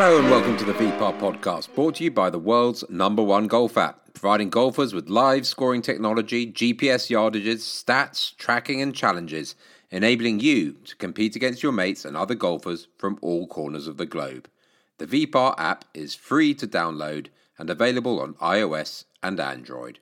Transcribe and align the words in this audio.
Hello 0.00 0.16
and 0.16 0.30
welcome 0.30 0.56
to 0.56 0.64
the 0.64 0.74
VPAR 0.74 1.18
podcast, 1.18 1.74
brought 1.74 1.96
to 1.96 2.04
you 2.04 2.10
by 2.12 2.30
the 2.30 2.38
world's 2.38 2.84
number 2.88 3.20
one 3.20 3.48
golf 3.48 3.76
app, 3.76 4.14
providing 4.14 4.48
golfers 4.48 4.94
with 4.94 5.08
live 5.08 5.44
scoring 5.44 5.82
technology, 5.82 6.46
GPS 6.52 7.10
yardages, 7.10 7.62
stats, 7.64 8.36
tracking, 8.36 8.80
and 8.80 8.94
challenges, 8.94 9.56
enabling 9.90 10.38
you 10.38 10.74
to 10.84 10.94
compete 10.94 11.34
against 11.34 11.64
your 11.64 11.72
mates 11.72 12.04
and 12.04 12.16
other 12.16 12.36
golfers 12.36 12.86
from 12.96 13.18
all 13.22 13.48
corners 13.48 13.88
of 13.88 13.96
the 13.96 14.06
globe. 14.06 14.48
The 14.98 15.06
VPAR 15.08 15.56
app 15.58 15.84
is 15.92 16.14
free 16.14 16.54
to 16.54 16.68
download 16.68 17.26
and 17.58 17.68
available 17.68 18.20
on 18.20 18.34
iOS 18.34 19.02
and 19.20 19.40
Android. 19.40 19.98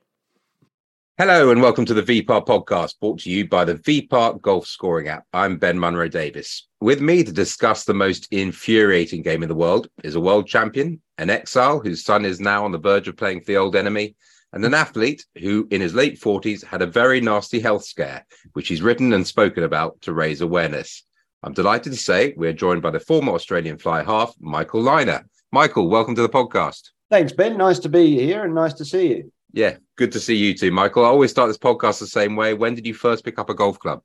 Hello 1.18 1.50
and 1.50 1.62
welcome 1.62 1.86
to 1.86 1.94
the 1.94 2.02
VPAR 2.02 2.44
podcast 2.44 3.00
brought 3.00 3.20
to 3.20 3.30
you 3.30 3.48
by 3.48 3.64
the 3.64 3.76
VPAR 3.76 4.38
Golf 4.42 4.66
Scoring 4.66 5.08
app. 5.08 5.24
I'm 5.32 5.56
Ben 5.56 5.78
Munro 5.78 6.08
Davis. 6.08 6.68
With 6.82 7.00
me 7.00 7.24
to 7.24 7.32
discuss 7.32 7.84
the 7.84 7.94
most 7.94 8.28
infuriating 8.32 9.22
game 9.22 9.42
in 9.42 9.48
the 9.48 9.54
world 9.54 9.88
is 10.04 10.14
a 10.14 10.20
world 10.20 10.46
champion, 10.46 11.00
an 11.16 11.30
exile 11.30 11.80
whose 11.80 12.04
son 12.04 12.26
is 12.26 12.38
now 12.38 12.66
on 12.66 12.72
the 12.72 12.78
verge 12.78 13.08
of 13.08 13.16
playing 13.16 13.40
for 13.40 13.46
the 13.46 13.56
old 13.56 13.76
enemy, 13.76 14.14
and 14.52 14.62
an 14.62 14.74
athlete 14.74 15.24
who, 15.38 15.66
in 15.70 15.80
his 15.80 15.94
late 15.94 16.20
40s, 16.20 16.62
had 16.62 16.82
a 16.82 16.86
very 16.86 17.22
nasty 17.22 17.60
health 17.60 17.86
scare, 17.86 18.26
which 18.52 18.68
he's 18.68 18.82
written 18.82 19.14
and 19.14 19.26
spoken 19.26 19.64
about 19.64 19.98
to 20.02 20.12
raise 20.12 20.42
awareness. 20.42 21.02
I'm 21.42 21.54
delighted 21.54 21.94
to 21.94 21.98
say 21.98 22.34
we're 22.36 22.52
joined 22.52 22.82
by 22.82 22.90
the 22.90 23.00
former 23.00 23.32
Australian 23.32 23.78
fly 23.78 24.02
half, 24.02 24.34
Michael 24.38 24.82
Lynagh. 24.82 25.24
Michael, 25.50 25.88
welcome 25.88 26.14
to 26.14 26.20
the 26.20 26.28
podcast. 26.28 26.90
Thanks, 27.08 27.32
Ben. 27.32 27.56
Nice 27.56 27.78
to 27.78 27.88
be 27.88 28.18
here 28.18 28.44
and 28.44 28.54
nice 28.54 28.74
to 28.74 28.84
see 28.84 29.08
you. 29.08 29.32
Yeah, 29.56 29.78
good 29.96 30.12
to 30.12 30.20
see 30.20 30.37
you 30.37 30.52
too, 30.52 30.70
Michael. 30.70 31.07
I 31.07 31.09
always 31.09 31.30
start 31.30 31.49
this 31.49 31.57
podcast 31.57 31.99
the 31.99 32.07
same 32.07 32.37
way. 32.37 32.52
When 32.52 32.74
did 32.74 32.87
you 32.87 32.93
first 32.93 33.24
pick 33.24 33.38
up 33.38 33.49
a 33.49 33.54
golf 33.54 33.79
club? 33.79 34.02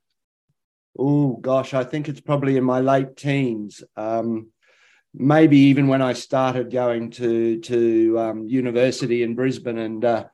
Oh 0.97 1.35
gosh, 1.41 1.73
I 1.73 1.83
think 1.83 2.07
it's 2.07 2.21
probably 2.21 2.55
in 2.55 2.63
my 2.63 2.79
late 2.79 3.17
teens. 3.17 3.83
Um, 3.97 4.51
maybe 5.13 5.57
even 5.57 5.89
when 5.89 6.01
I 6.01 6.13
started 6.13 6.71
going 6.71 7.11
to 7.11 7.59
to 7.59 8.17
um, 8.17 8.47
university 8.47 9.23
in 9.23 9.35
Brisbane, 9.35 9.77
and 9.77 10.05
uh, 10.05 10.25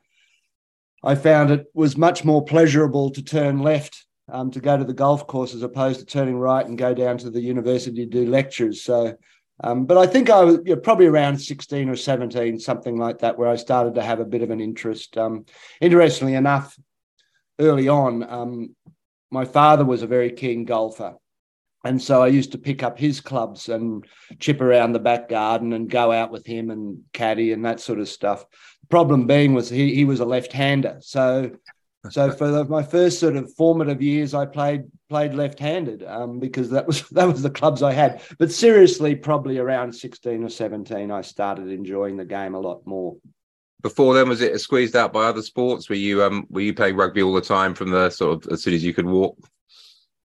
I 1.02 1.16
found 1.16 1.50
it 1.50 1.66
was 1.74 1.96
much 1.96 2.24
more 2.24 2.44
pleasurable 2.44 3.10
to 3.10 3.20
turn 3.20 3.58
left 3.58 4.06
um, 4.30 4.52
to 4.52 4.60
go 4.60 4.78
to 4.78 4.84
the 4.84 4.94
golf 4.94 5.26
course 5.26 5.52
as 5.52 5.62
opposed 5.62 5.98
to 5.98 6.06
turning 6.06 6.36
right 6.36 6.64
and 6.64 6.78
go 6.78 6.94
down 6.94 7.18
to 7.18 7.30
the 7.30 7.40
university 7.40 8.06
to 8.06 8.24
do 8.24 8.30
lectures. 8.30 8.84
So 8.84 9.16
um, 9.62 9.86
but 9.86 9.98
I 9.98 10.06
think 10.06 10.30
I 10.30 10.44
was 10.44 10.58
you 10.64 10.74
know, 10.74 10.80
probably 10.80 11.06
around 11.06 11.38
16 11.38 11.88
or 11.88 11.96
17, 11.96 12.58
something 12.60 12.96
like 12.96 13.18
that, 13.18 13.38
where 13.38 13.48
I 13.48 13.56
started 13.56 13.94
to 13.96 14.02
have 14.02 14.20
a 14.20 14.24
bit 14.24 14.42
of 14.42 14.50
an 14.50 14.60
interest. 14.60 15.16
Um, 15.18 15.46
interestingly 15.80 16.34
enough, 16.34 16.78
early 17.58 17.88
on, 17.88 18.22
um, 18.28 18.76
my 19.30 19.44
father 19.44 19.84
was 19.84 20.02
a 20.02 20.06
very 20.06 20.30
keen 20.30 20.64
golfer. 20.64 21.14
And 21.84 22.00
so 22.02 22.22
I 22.22 22.28
used 22.28 22.52
to 22.52 22.58
pick 22.58 22.82
up 22.82 22.98
his 22.98 23.20
clubs 23.20 23.68
and 23.68 24.04
chip 24.40 24.60
around 24.60 24.92
the 24.92 24.98
back 24.98 25.28
garden 25.28 25.72
and 25.72 25.88
go 25.88 26.10
out 26.10 26.30
with 26.30 26.44
him 26.44 26.70
and 26.70 27.02
caddy 27.12 27.52
and 27.52 27.64
that 27.64 27.80
sort 27.80 28.00
of 28.00 28.08
stuff. 28.08 28.44
The 28.82 28.86
problem 28.88 29.26
being 29.26 29.54
was 29.54 29.68
he, 29.68 29.94
he 29.94 30.04
was 30.04 30.20
a 30.20 30.24
left 30.24 30.52
hander. 30.52 30.98
So 31.00 31.52
so 32.10 32.30
for 32.30 32.48
the, 32.50 32.64
my 32.64 32.82
first 32.82 33.18
sort 33.18 33.36
of 33.36 33.52
formative 33.54 34.00
years, 34.00 34.32
I 34.32 34.46
played 34.46 34.84
played 35.08 35.34
left-handed 35.34 36.04
um, 36.04 36.38
because 36.38 36.70
that 36.70 36.86
was 36.86 37.08
that 37.10 37.26
was 37.26 37.42
the 37.42 37.50
clubs 37.50 37.82
I 37.82 37.92
had. 37.92 38.22
But 38.38 38.52
seriously, 38.52 39.14
probably 39.14 39.58
around 39.58 39.92
sixteen 39.92 40.44
or 40.44 40.48
seventeen, 40.48 41.10
I 41.10 41.22
started 41.22 41.68
enjoying 41.68 42.16
the 42.16 42.24
game 42.24 42.54
a 42.54 42.60
lot 42.60 42.86
more. 42.86 43.16
Before 43.82 44.14
then, 44.14 44.28
was 44.28 44.40
it 44.40 44.58
squeezed 44.60 44.96
out 44.96 45.12
by 45.12 45.24
other 45.24 45.42
sports? 45.42 45.88
Were 45.88 45.96
you 45.96 46.22
um 46.22 46.46
were 46.50 46.60
you 46.60 46.74
playing 46.74 46.96
rugby 46.96 47.22
all 47.22 47.34
the 47.34 47.40
time 47.40 47.74
from 47.74 47.90
the 47.90 48.10
sort 48.10 48.46
of 48.46 48.52
as 48.52 48.62
soon 48.62 48.74
as 48.74 48.84
you 48.84 48.94
could 48.94 49.06
walk? 49.06 49.36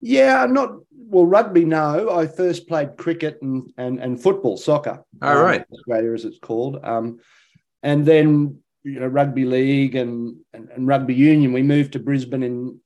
Yeah, 0.01 0.45
not 0.49 0.71
well. 0.91 1.25
Rugby, 1.25 1.63
no. 1.63 2.09
I 2.09 2.27
first 2.27 2.67
played 2.67 2.97
cricket 2.97 3.39
and 3.41 3.71
and, 3.77 3.99
and 3.99 4.21
football, 4.21 4.57
soccer. 4.57 5.03
All 5.21 5.37
um, 5.37 5.43
right, 5.43 5.65
Australia 5.71 6.13
as 6.13 6.25
it's 6.25 6.39
called. 6.39 6.79
Um, 6.83 7.19
and 7.83 8.05
then 8.05 8.62
you 8.83 8.99
know 8.99 9.07
rugby 9.07 9.45
league 9.45 9.95
and, 9.95 10.37
and, 10.53 10.69
and 10.69 10.87
rugby 10.87 11.13
union. 11.13 11.53
We 11.53 11.63
moved 11.63 11.93
to 11.93 11.99
Brisbane 11.99 12.43
in 12.43 12.79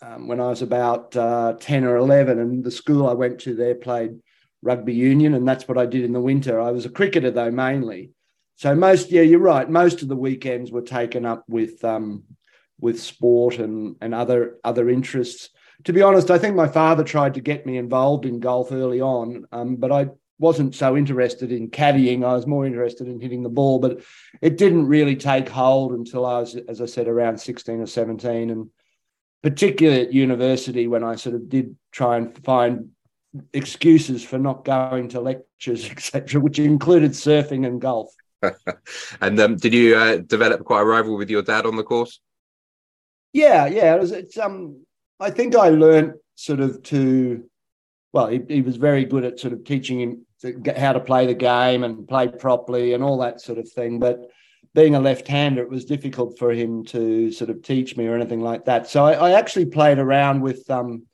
um, 0.00 0.28
when 0.28 0.40
I 0.40 0.48
was 0.48 0.62
about 0.62 1.16
uh, 1.16 1.54
ten 1.58 1.84
or 1.84 1.96
eleven, 1.96 2.38
and 2.38 2.62
the 2.62 2.70
school 2.70 3.08
I 3.08 3.14
went 3.14 3.40
to 3.40 3.54
there 3.54 3.74
played 3.74 4.20
rugby 4.62 4.94
union, 4.94 5.34
and 5.34 5.46
that's 5.46 5.66
what 5.66 5.78
I 5.78 5.86
did 5.86 6.04
in 6.04 6.12
the 6.12 6.20
winter. 6.20 6.60
I 6.60 6.70
was 6.70 6.84
a 6.84 6.90
cricketer 6.90 7.30
though 7.30 7.50
mainly. 7.50 8.10
So 8.56 8.74
most, 8.74 9.12
yeah, 9.12 9.22
you're 9.22 9.38
right. 9.38 9.70
Most 9.70 10.02
of 10.02 10.08
the 10.08 10.16
weekends 10.16 10.72
were 10.72 10.82
taken 10.82 11.24
up 11.24 11.44
with 11.48 11.84
um, 11.84 12.24
with 12.80 13.00
sport 13.00 13.58
and 13.58 13.96
and 14.00 14.14
other 14.14 14.58
other 14.64 14.88
interests. 14.88 15.50
To 15.84 15.92
be 15.92 16.02
honest, 16.02 16.30
I 16.30 16.38
think 16.38 16.56
my 16.56 16.66
father 16.66 17.04
tried 17.04 17.34
to 17.34 17.40
get 17.40 17.64
me 17.64 17.78
involved 17.78 18.26
in 18.26 18.40
golf 18.40 18.72
early 18.72 19.00
on, 19.00 19.46
um, 19.52 19.76
but 19.76 19.92
I 19.92 20.08
wasn't 20.38 20.74
so 20.74 20.96
interested 20.96 21.50
in 21.50 21.70
caddying. 21.70 22.24
I 22.24 22.34
was 22.34 22.46
more 22.46 22.64
interested 22.64 23.08
in 23.08 23.20
hitting 23.20 23.42
the 23.42 23.48
ball, 23.48 23.78
but 23.78 24.00
it 24.40 24.56
didn't 24.56 24.86
really 24.86 25.16
take 25.16 25.48
hold 25.48 25.92
until 25.92 26.24
I 26.24 26.40
was, 26.40 26.54
as 26.68 26.80
I 26.80 26.86
said, 26.86 27.08
around 27.08 27.38
16 27.38 27.80
or 27.80 27.86
17. 27.86 28.50
And 28.50 28.70
particularly 29.42 30.02
at 30.02 30.12
university, 30.12 30.86
when 30.86 31.02
I 31.02 31.16
sort 31.16 31.34
of 31.34 31.48
did 31.48 31.76
try 31.90 32.16
and 32.18 32.44
find 32.44 32.90
excuses 33.52 34.22
for 34.22 34.38
not 34.38 34.64
going 34.64 35.08
to 35.10 35.20
lectures, 35.20 35.90
etc., 35.90 36.40
which 36.40 36.58
included 36.58 37.12
surfing 37.12 37.66
and 37.66 37.80
golf. 37.80 38.12
and 39.20 39.40
um, 39.40 39.56
did 39.56 39.74
you 39.74 39.96
uh, 39.96 40.18
develop 40.18 40.64
quite 40.64 40.82
a 40.82 40.84
rival 40.84 41.16
with 41.16 41.30
your 41.30 41.42
dad 41.42 41.66
on 41.66 41.76
the 41.76 41.82
course? 41.82 42.20
Yeah, 43.32 43.66
yeah. 43.66 43.96
It 43.96 44.00
was, 44.00 44.12
it's 44.12 44.38
um, 44.38 44.86
I 45.18 45.30
think 45.30 45.56
I 45.56 45.70
learned 45.70 46.14
sort 46.36 46.60
of 46.60 46.82
to 46.84 47.48
well, 48.12 48.28
he, 48.28 48.40
he 48.48 48.62
was 48.62 48.76
very 48.76 49.04
good 49.04 49.24
at 49.24 49.38
sort 49.38 49.52
of 49.52 49.64
teaching 49.64 50.00
him 50.00 50.26
how 50.76 50.92
to 50.92 51.00
play 51.00 51.26
the 51.26 51.34
game 51.34 51.84
and 51.84 52.06
play 52.06 52.28
properly 52.28 52.94
and 52.94 53.02
all 53.02 53.18
that 53.18 53.40
sort 53.40 53.58
of 53.58 53.68
thing. 53.70 53.98
But 53.98 54.20
being 54.74 54.94
a 54.94 55.00
left-hander, 55.00 55.62
it 55.62 55.70
was 55.70 55.84
difficult 55.84 56.38
for 56.38 56.52
him 56.52 56.84
to 56.86 57.32
sort 57.32 57.50
of 57.50 57.62
teach 57.62 57.96
me 57.96 58.06
or 58.06 58.14
anything 58.14 58.40
like 58.40 58.66
that. 58.66 58.86
So 58.86 59.04
I, 59.04 59.12
I 59.12 59.30
actually 59.32 59.66
played 59.66 59.98
around 59.98 60.42
with, 60.42 60.68
um, 60.70 61.04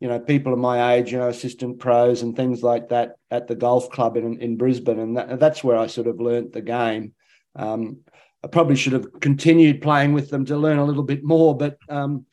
you 0.00 0.08
know, 0.08 0.18
people 0.18 0.52
of 0.52 0.58
my 0.58 0.94
age, 0.94 1.12
you 1.12 1.18
know, 1.18 1.28
assistant 1.28 1.78
pros 1.78 2.22
and 2.22 2.34
things 2.34 2.62
like 2.62 2.88
that 2.88 3.16
at 3.30 3.46
the 3.46 3.54
golf 3.54 3.90
club 3.90 4.16
in 4.16 4.40
in 4.40 4.56
Brisbane, 4.56 4.98
and 4.98 5.16
that, 5.16 5.38
that's 5.38 5.62
where 5.62 5.76
I 5.76 5.86
sort 5.86 6.08
of 6.08 6.20
learnt 6.20 6.52
the 6.52 6.62
game. 6.62 7.12
Um, 7.56 7.98
I 8.42 8.48
probably 8.48 8.76
should 8.76 8.92
have 8.92 9.20
continued 9.20 9.80
playing 9.80 10.12
with 10.12 10.28
them 10.28 10.44
to 10.46 10.56
learn 10.58 10.78
a 10.78 10.84
little 10.84 11.04
bit 11.04 11.24
more, 11.24 11.56
but 11.56 11.78
um, 11.88 12.26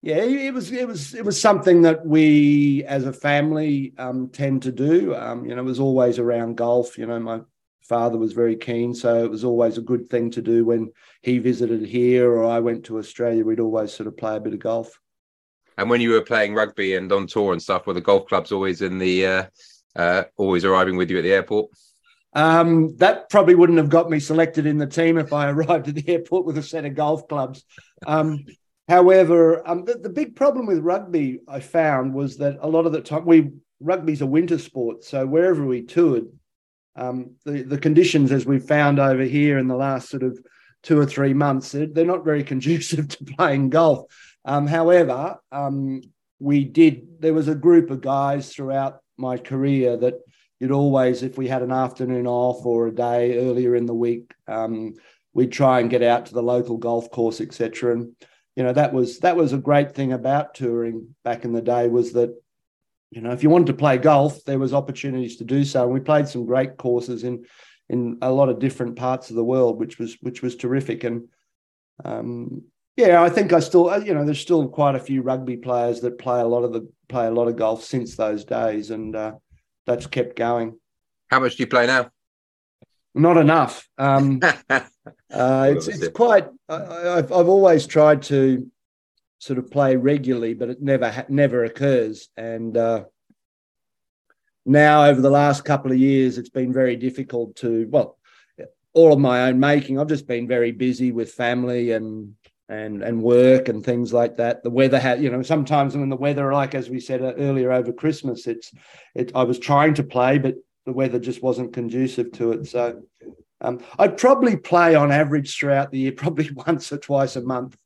yeah, 0.00 0.22
it 0.22 0.54
was 0.54 0.70
it 0.70 0.86
was 0.86 1.14
it 1.14 1.24
was 1.24 1.40
something 1.40 1.82
that 1.82 2.06
we 2.06 2.84
as 2.84 3.04
a 3.04 3.12
family 3.12 3.94
um, 3.98 4.28
tend 4.28 4.62
to 4.62 4.72
do. 4.72 5.14
Um, 5.14 5.44
you 5.44 5.54
know, 5.54 5.62
it 5.62 5.64
was 5.64 5.80
always 5.80 6.18
around 6.18 6.56
golf. 6.56 6.96
You 6.96 7.06
know, 7.06 7.18
my 7.18 7.40
father 7.82 8.16
was 8.16 8.32
very 8.32 8.54
keen, 8.54 8.94
so 8.94 9.24
it 9.24 9.30
was 9.30 9.42
always 9.42 9.76
a 9.76 9.82
good 9.82 10.08
thing 10.08 10.30
to 10.32 10.42
do 10.42 10.64
when 10.64 10.92
he 11.22 11.38
visited 11.38 11.84
here 11.84 12.30
or 12.30 12.44
I 12.44 12.60
went 12.60 12.84
to 12.84 12.98
Australia. 12.98 13.44
We'd 13.44 13.60
always 13.60 13.92
sort 13.92 14.06
of 14.06 14.16
play 14.16 14.36
a 14.36 14.40
bit 14.40 14.54
of 14.54 14.60
golf. 14.60 15.00
And 15.76 15.90
when 15.90 16.00
you 16.00 16.10
were 16.10 16.22
playing 16.22 16.54
rugby 16.54 16.94
and 16.94 17.10
on 17.12 17.26
tour 17.26 17.52
and 17.52 17.62
stuff, 17.62 17.86
were 17.86 17.94
the 17.94 18.00
golf 18.00 18.26
clubs 18.26 18.52
always 18.52 18.82
in 18.82 18.98
the 18.98 19.26
uh, 19.26 19.44
uh, 19.96 20.24
always 20.36 20.64
arriving 20.64 20.96
with 20.96 21.10
you 21.10 21.18
at 21.18 21.22
the 21.22 21.32
airport? 21.32 21.70
Um, 22.34 22.96
that 22.98 23.30
probably 23.30 23.54
wouldn't 23.54 23.78
have 23.78 23.88
got 23.88 24.10
me 24.10 24.20
selected 24.20 24.66
in 24.66 24.78
the 24.78 24.86
team 24.86 25.18
if 25.18 25.32
I 25.32 25.48
arrived 25.50 25.88
at 25.88 25.94
the 25.96 26.08
airport 26.08 26.46
with 26.46 26.58
a 26.58 26.62
set 26.62 26.84
of 26.84 26.94
golf 26.94 27.26
clubs. 27.26 27.64
Um, 28.06 28.44
However, 28.88 29.66
um, 29.68 29.84
the, 29.84 29.94
the, 29.94 30.08
big 30.08 30.34
problem 30.34 30.64
with 30.64 30.78
rugby 30.78 31.40
I 31.46 31.60
found 31.60 32.14
was 32.14 32.38
that 32.38 32.56
a 32.62 32.68
lot 32.68 32.86
of 32.86 32.92
the 32.92 33.02
time 33.02 33.26
we 33.26 33.50
rugby's 33.80 34.22
a 34.22 34.26
winter 34.26 34.58
sport, 34.58 35.04
so 35.04 35.26
wherever 35.26 35.64
we 35.66 35.82
toured, 35.82 36.24
um, 36.96 37.32
the 37.44 37.62
the 37.62 37.78
conditions 37.78 38.32
as 38.32 38.46
we've 38.46 38.64
found 38.64 38.98
over 38.98 39.22
here 39.22 39.58
in 39.58 39.68
the 39.68 39.76
last 39.76 40.08
sort 40.08 40.22
of 40.22 40.38
two 40.82 40.98
or 40.98 41.04
three 41.04 41.34
months, 41.34 41.72
they're, 41.72 41.86
they're 41.86 42.06
not 42.06 42.24
very 42.24 42.42
conducive 42.52 43.08
to 43.08 43.24
playing 43.24 43.68
golf. 43.68 44.06
Um, 44.44 44.66
however, 44.66 45.36
um, 45.52 46.00
we 46.38 46.64
did. 46.64 47.20
There 47.20 47.34
was 47.34 47.48
a 47.48 47.54
group 47.54 47.90
of 47.90 48.00
guys 48.00 48.54
throughout 48.54 49.00
my 49.18 49.36
career 49.36 49.98
that 49.98 50.14
you'd 50.60 50.72
always, 50.72 51.22
if 51.22 51.36
we 51.36 51.46
had 51.46 51.62
an 51.62 51.72
afternoon 51.72 52.26
off 52.26 52.64
or 52.64 52.86
a 52.86 52.94
day 52.94 53.38
earlier 53.38 53.76
in 53.76 53.84
the 53.84 53.94
week, 53.94 54.32
um, 54.46 54.94
we'd 55.34 55.52
try 55.52 55.80
and 55.80 55.90
get 55.90 56.02
out 56.02 56.26
to 56.26 56.34
the 56.34 56.42
local 56.42 56.78
golf 56.78 57.10
course, 57.10 57.40
etc. 57.40 57.92
And 57.92 58.14
you 58.58 58.64
know 58.64 58.72
that 58.72 58.92
was 58.92 59.20
that 59.20 59.36
was 59.36 59.52
a 59.52 59.58
great 59.58 59.94
thing 59.94 60.12
about 60.12 60.52
touring 60.52 61.14
back 61.22 61.44
in 61.44 61.52
the 61.52 61.62
day 61.62 61.86
was 61.86 62.12
that 62.14 62.34
you 63.12 63.20
know 63.20 63.30
if 63.30 63.44
you 63.44 63.50
wanted 63.50 63.68
to 63.68 63.72
play 63.72 63.96
golf 63.98 64.44
there 64.46 64.58
was 64.58 64.74
opportunities 64.74 65.36
to 65.36 65.44
do 65.44 65.64
so. 65.64 65.84
And 65.84 65.92
we 65.92 66.00
played 66.00 66.26
some 66.26 66.44
great 66.44 66.76
courses 66.76 67.22
in 67.22 67.44
in 67.88 68.18
a 68.20 68.32
lot 68.32 68.48
of 68.48 68.58
different 68.58 68.96
parts 68.96 69.30
of 69.30 69.36
the 69.36 69.44
world 69.44 69.78
which 69.78 70.00
was 70.00 70.16
which 70.22 70.42
was 70.42 70.56
terrific. 70.56 71.04
And 71.04 71.28
um, 72.04 72.64
yeah 72.96 73.22
i 73.22 73.28
think 73.28 73.52
i 73.52 73.60
still 73.60 73.86
you 74.02 74.12
know 74.12 74.24
there's 74.24 74.40
still 74.40 74.68
quite 74.68 74.96
a 74.96 75.00
few 75.00 75.22
rugby 75.22 75.56
players 75.56 76.00
that 76.00 76.18
play 76.18 76.40
a 76.40 76.46
lot 76.46 76.64
of 76.64 76.72
the 76.72 76.90
play 77.08 77.28
a 77.28 77.30
lot 77.30 77.46
of 77.46 77.54
golf 77.54 77.84
since 77.84 78.16
those 78.16 78.44
days. 78.44 78.90
And 78.90 79.14
uh, 79.14 79.34
that's 79.86 80.08
kept 80.08 80.34
going. 80.34 80.80
How 81.30 81.38
much 81.38 81.56
do 81.56 81.62
you 81.62 81.68
play 81.68 81.86
now? 81.86 82.10
Not 83.14 83.36
enough. 83.36 83.88
Um, 83.98 84.40
uh, 85.32 85.72
it's 85.76 85.88
it's 85.88 86.08
quite. 86.08 86.46
I, 86.68 87.16
have 87.16 87.32
I've 87.32 87.48
always 87.48 87.86
tried 87.86 88.22
to 88.22 88.70
sort 89.38 89.58
of 89.58 89.70
play 89.70 89.96
regularly, 89.96 90.54
but 90.54 90.70
it 90.70 90.82
never 90.82 91.26
never 91.28 91.64
occurs. 91.64 92.28
And 92.36 92.76
uh, 92.76 93.04
now 94.64 95.04
over 95.04 95.20
the 95.20 95.30
last 95.30 95.64
couple 95.64 95.92
of 95.92 95.98
years, 95.98 96.38
it's 96.38 96.48
been 96.48 96.72
very 96.72 96.96
difficult 96.96 97.56
to 97.56 97.86
well, 97.90 98.18
all 98.94 99.12
of 99.12 99.18
my 99.18 99.48
own 99.48 99.60
making. 99.60 99.98
I've 99.98 100.08
just 100.08 100.26
been 100.26 100.48
very 100.48 100.72
busy 100.72 101.12
with 101.12 101.32
family 101.32 101.92
and 101.92 102.34
and 102.68 103.02
and 103.02 103.22
work 103.22 103.68
and 103.68 103.84
things 103.84 104.12
like 104.12 104.36
that. 104.38 104.62
The 104.62 104.70
weather 104.70 104.98
had, 104.98 105.22
you 105.22 105.30
know, 105.30 105.42
sometimes 105.42 105.96
when 105.96 106.08
the 106.08 106.16
weather, 106.16 106.52
like 106.52 106.74
as 106.74 106.90
we 106.90 107.00
said 107.00 107.20
earlier 107.22 107.72
over 107.72 107.92
Christmas, 107.92 108.46
it's 108.46 108.72
it. 109.14 109.32
I 109.34 109.42
was 109.44 109.58
trying 109.58 109.94
to 109.94 110.02
play, 110.02 110.38
but 110.38 110.56
the 110.86 110.92
weather 110.92 111.18
just 111.18 111.42
wasn't 111.42 111.74
conducive 111.74 112.32
to 112.32 112.52
it. 112.52 112.66
So 112.66 113.02
um, 113.60 113.80
I'd 113.98 114.18
probably 114.18 114.56
play 114.56 114.94
on 114.94 115.10
average 115.10 115.56
throughout 115.56 115.90
the 115.90 115.98
year, 115.98 116.12
probably 116.16 116.50
once 116.50 116.92
or 116.92 116.98
twice 116.98 117.36
a 117.36 117.42
month. 117.42 117.76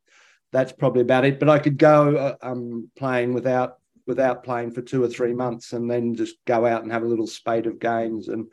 That's 0.53 0.73
probably 0.73 1.03
about 1.03 1.25
it. 1.25 1.41
But 1.41 1.49
I 1.49 1.59
could 1.59 1.79
go 1.79 2.17
uh, 2.17 2.37
um, 2.43 2.91
playing 2.97 3.33
without 3.33 3.79
without 4.07 4.43
playing 4.43 4.73
for 4.73 4.83
two 4.83 5.03
or 5.03 5.09
three 5.09 5.33
months, 5.33 5.73
and 5.73 5.91
then 5.91 6.15
just 6.15 6.37
go 6.45 6.67
out 6.67 6.83
and 6.83 6.93
have 6.93 7.03
a 7.03 7.09
little 7.09 7.27
spate 7.27 7.67
of 7.67 7.79
games 7.79 8.29
and 8.29 8.49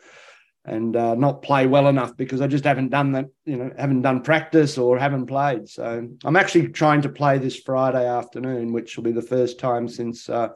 and 0.66 0.96
uh, 0.96 1.16
not 1.16 1.42
play 1.42 1.68
well 1.68 1.88
enough 1.88 2.16
because 2.16 2.42
I 2.42 2.48
just 2.48 2.66
haven't 2.66 2.90
done 2.90 3.14
that, 3.14 3.26
you 3.46 3.58
know, 3.58 3.72
haven't 3.78 4.02
done 4.02 4.22
practice 4.22 4.78
or 4.78 5.00
haven't 5.00 5.26
played. 5.26 5.68
So 5.68 6.08
I'm 6.24 6.36
actually 6.36 6.68
trying 6.68 7.02
to 7.04 7.10
play 7.10 7.38
this 7.38 7.58
Friday 7.58 8.06
afternoon, 8.06 8.72
which 8.72 8.96
will 8.96 9.04
be 9.04 9.12
the 9.12 9.22
first 9.22 9.60
time 9.60 9.88
since 9.88 10.30
uh, 10.30 10.50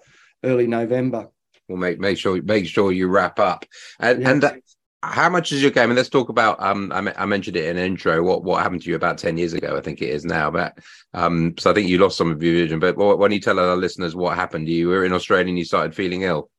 early 0.44 0.68
November. 0.68 1.30
Well, 1.68 1.78
make 1.78 2.00
make 2.00 2.18
sure 2.18 2.42
make 2.44 2.68
sure 2.68 2.92
you 2.92 3.08
wrap 3.08 3.40
up. 3.40 3.66
And 4.00 4.22
yes. 4.22 4.30
and 4.30 4.44
uh, 4.44 4.54
how 5.04 5.30
much 5.30 5.52
is 5.52 5.62
your 5.62 5.72
game? 5.72 5.90
And 5.90 5.98
let's 5.98 6.10
talk 6.10 6.30
about. 6.30 6.62
Um, 6.62 6.92
I, 6.94 7.14
I, 7.18 7.26
mentioned 7.26 7.58
it 7.58 7.66
in 7.66 7.78
intro. 7.78 8.24
What 8.24 8.44
what 8.44 8.64
happened 8.64 8.82
to 8.84 8.90
you 8.90 8.96
about 8.96 9.18
ten 9.18 9.38
years 9.38 9.54
ago? 9.54 9.76
I 9.76 9.82
think 9.82 10.02
it 10.02 10.10
is 10.10 10.24
now. 10.24 10.50
But 10.50 10.78
um, 11.14 11.56
so 11.58 11.70
I 11.70 11.74
think 11.74 11.90
you 11.90 11.98
lost 11.98 12.18
some 12.18 12.32
of 12.32 12.42
your 12.42 12.54
vision. 12.54 12.80
But 12.80 12.96
why 12.98 13.14
don't 13.14 13.32
you 13.32 13.42
tell 13.42 13.60
our 13.60 13.76
listeners 13.76 14.16
what 14.16 14.36
happened? 14.36 14.70
You 14.70 14.88
were 14.88 15.04
in 15.04 15.12
Australia 15.12 15.50
and 15.50 15.58
you 15.58 15.66
started 15.66 15.94
feeling 15.94 16.22
ill. 16.22 16.50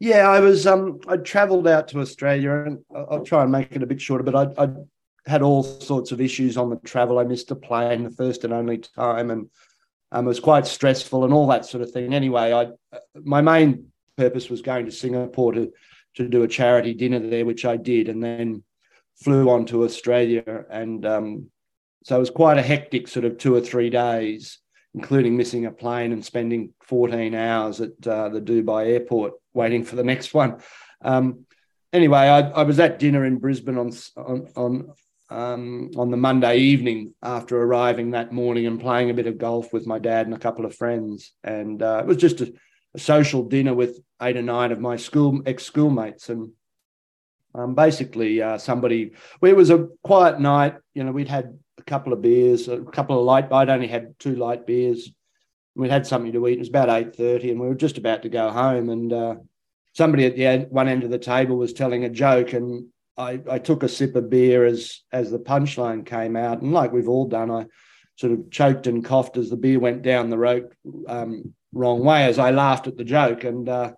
Yeah, 0.00 0.28
I 0.28 0.40
was. 0.40 0.66
Um, 0.66 1.00
I 1.08 1.16
travelled 1.16 1.66
out 1.66 1.88
to 1.88 2.00
Australia, 2.00 2.52
and 2.64 2.84
I'll 2.94 3.24
try 3.24 3.42
and 3.42 3.50
make 3.50 3.72
it 3.72 3.82
a 3.82 3.86
bit 3.86 4.02
shorter. 4.02 4.24
But 4.24 4.58
I, 4.58 4.64
I 4.64 4.68
had 5.26 5.40
all 5.40 5.62
sorts 5.62 6.12
of 6.12 6.20
issues 6.20 6.58
on 6.58 6.68
the 6.68 6.76
travel. 6.76 7.18
I 7.18 7.24
missed 7.24 7.50
a 7.50 7.56
plane 7.56 8.04
the 8.04 8.10
first 8.10 8.44
and 8.44 8.52
only 8.52 8.78
time, 8.78 9.30
and 9.30 9.48
um, 10.12 10.26
it 10.26 10.28
was 10.28 10.40
quite 10.40 10.66
stressful 10.66 11.24
and 11.24 11.32
all 11.32 11.46
that 11.46 11.64
sort 11.64 11.82
of 11.82 11.90
thing. 11.90 12.12
Anyway, 12.12 12.52
I 12.52 12.68
my 13.14 13.40
main 13.40 13.92
purpose 14.18 14.50
was 14.50 14.60
going 14.60 14.84
to 14.84 14.92
Singapore 14.92 15.52
to 15.52 15.72
to 16.16 16.28
do 16.28 16.42
a 16.42 16.48
charity 16.48 16.94
dinner 16.94 17.18
there, 17.18 17.44
which 17.44 17.64
I 17.64 17.76
did, 17.76 18.08
and 18.08 18.22
then 18.22 18.64
flew 19.22 19.50
on 19.50 19.66
to 19.66 19.84
Australia, 19.84 20.64
and 20.70 21.04
um, 21.06 21.50
so 22.04 22.16
it 22.16 22.20
was 22.20 22.30
quite 22.30 22.58
a 22.58 22.62
hectic 22.62 23.08
sort 23.08 23.24
of 23.24 23.38
two 23.38 23.54
or 23.54 23.60
three 23.60 23.90
days 23.90 24.58
including 24.94 25.36
missing 25.36 25.66
a 25.66 25.72
plane 25.72 26.12
and 26.12 26.24
spending 26.24 26.72
14 26.84 27.34
hours 27.34 27.80
at 27.80 28.06
uh, 28.06 28.28
the 28.28 28.40
Dubai 28.40 28.92
airport 28.92 29.34
waiting 29.52 29.84
for 29.84 29.96
the 29.96 30.04
next 30.04 30.32
one. 30.32 30.60
Um, 31.02 31.46
anyway, 31.92 32.20
I, 32.20 32.50
I, 32.50 32.62
was 32.62 32.78
at 32.78 32.98
dinner 32.98 33.24
in 33.24 33.38
Brisbane 33.38 33.76
on 33.76 33.92
on 34.16 34.48
on, 34.56 34.92
um, 35.30 35.90
on 35.96 36.10
the 36.10 36.16
Monday 36.16 36.58
evening 36.58 37.14
after 37.22 37.60
arriving 37.60 38.12
that 38.12 38.32
morning 38.32 38.66
and 38.66 38.80
playing 38.80 39.10
a 39.10 39.14
bit 39.14 39.26
of 39.26 39.38
golf 39.38 39.72
with 39.72 39.86
my 39.86 39.98
dad 39.98 40.26
and 40.26 40.34
a 40.34 40.38
couple 40.38 40.64
of 40.64 40.76
friends, 40.76 41.32
and 41.42 41.82
uh, 41.82 41.98
it 42.00 42.06
was 42.06 42.16
just 42.16 42.40
a, 42.40 42.52
a, 42.94 42.98
social 42.98 43.42
dinner 43.42 43.74
with 43.74 43.98
eight 44.24 44.36
or 44.36 44.42
nine 44.42 44.72
of 44.72 44.80
my 44.80 44.96
school 44.96 45.42
ex 45.46 45.64
schoolmates 45.64 46.28
and. 46.28 46.50
Um, 47.56 47.76
basically, 47.76 48.42
uh, 48.42 48.58
somebody. 48.58 49.12
Well, 49.40 49.52
it 49.52 49.56
was 49.56 49.70
a 49.70 49.86
quiet 50.02 50.40
night. 50.40 50.74
You 50.92 51.04
know, 51.04 51.12
we'd 51.12 51.28
had 51.28 51.56
a 51.78 51.82
couple 51.84 52.12
of 52.12 52.20
beers, 52.20 52.66
a 52.66 52.80
couple 52.80 53.16
of 53.16 53.24
light. 53.24 53.52
I'd 53.52 53.70
only 53.70 53.86
had 53.86 54.18
two 54.18 54.34
light 54.34 54.66
beers. 54.66 55.10
We'd 55.76 55.92
had 55.92 56.04
something 56.04 56.32
to 56.32 56.48
eat. 56.48 56.54
It 56.54 56.58
was 56.58 56.68
about 56.68 56.88
eight 56.88 57.14
thirty, 57.14 57.52
and 57.52 57.60
we 57.60 57.68
were 57.68 57.76
just 57.76 57.96
about 57.96 58.22
to 58.22 58.28
go 58.28 58.50
home. 58.50 58.90
And 58.90 59.12
uh, 59.12 59.34
somebody 59.92 60.26
at 60.26 60.34
the 60.34 60.66
one 60.68 60.88
end 60.88 61.04
of 61.04 61.10
the 61.10 61.18
table 61.18 61.56
was 61.56 61.72
telling 61.72 62.04
a 62.04 62.08
joke, 62.08 62.54
and 62.54 62.86
I, 63.16 63.40
I 63.48 63.58
took 63.60 63.84
a 63.84 63.88
sip 63.88 64.16
of 64.16 64.30
beer 64.30 64.64
as 64.64 65.02
as 65.12 65.30
the 65.30 65.38
punchline 65.38 66.04
came 66.04 66.34
out, 66.34 66.60
and 66.60 66.72
like 66.72 66.92
we've 66.92 67.08
all 67.08 67.28
done, 67.28 67.52
I 67.52 67.66
sort 68.16 68.32
of 68.32 68.50
choked 68.50 68.88
and 68.88 69.04
coughed 69.04 69.36
as 69.36 69.50
the 69.50 69.56
beer 69.56 69.78
went 69.78 70.02
down 70.02 70.30
the 70.30 70.38
road 70.38 70.72
um, 71.06 71.54
wrong 71.72 72.04
way 72.04 72.24
as 72.24 72.38
I 72.38 72.50
laughed 72.50 72.88
at 72.88 72.96
the 72.96 73.04
joke, 73.04 73.44
and 73.44 73.68
uh, 73.68 73.92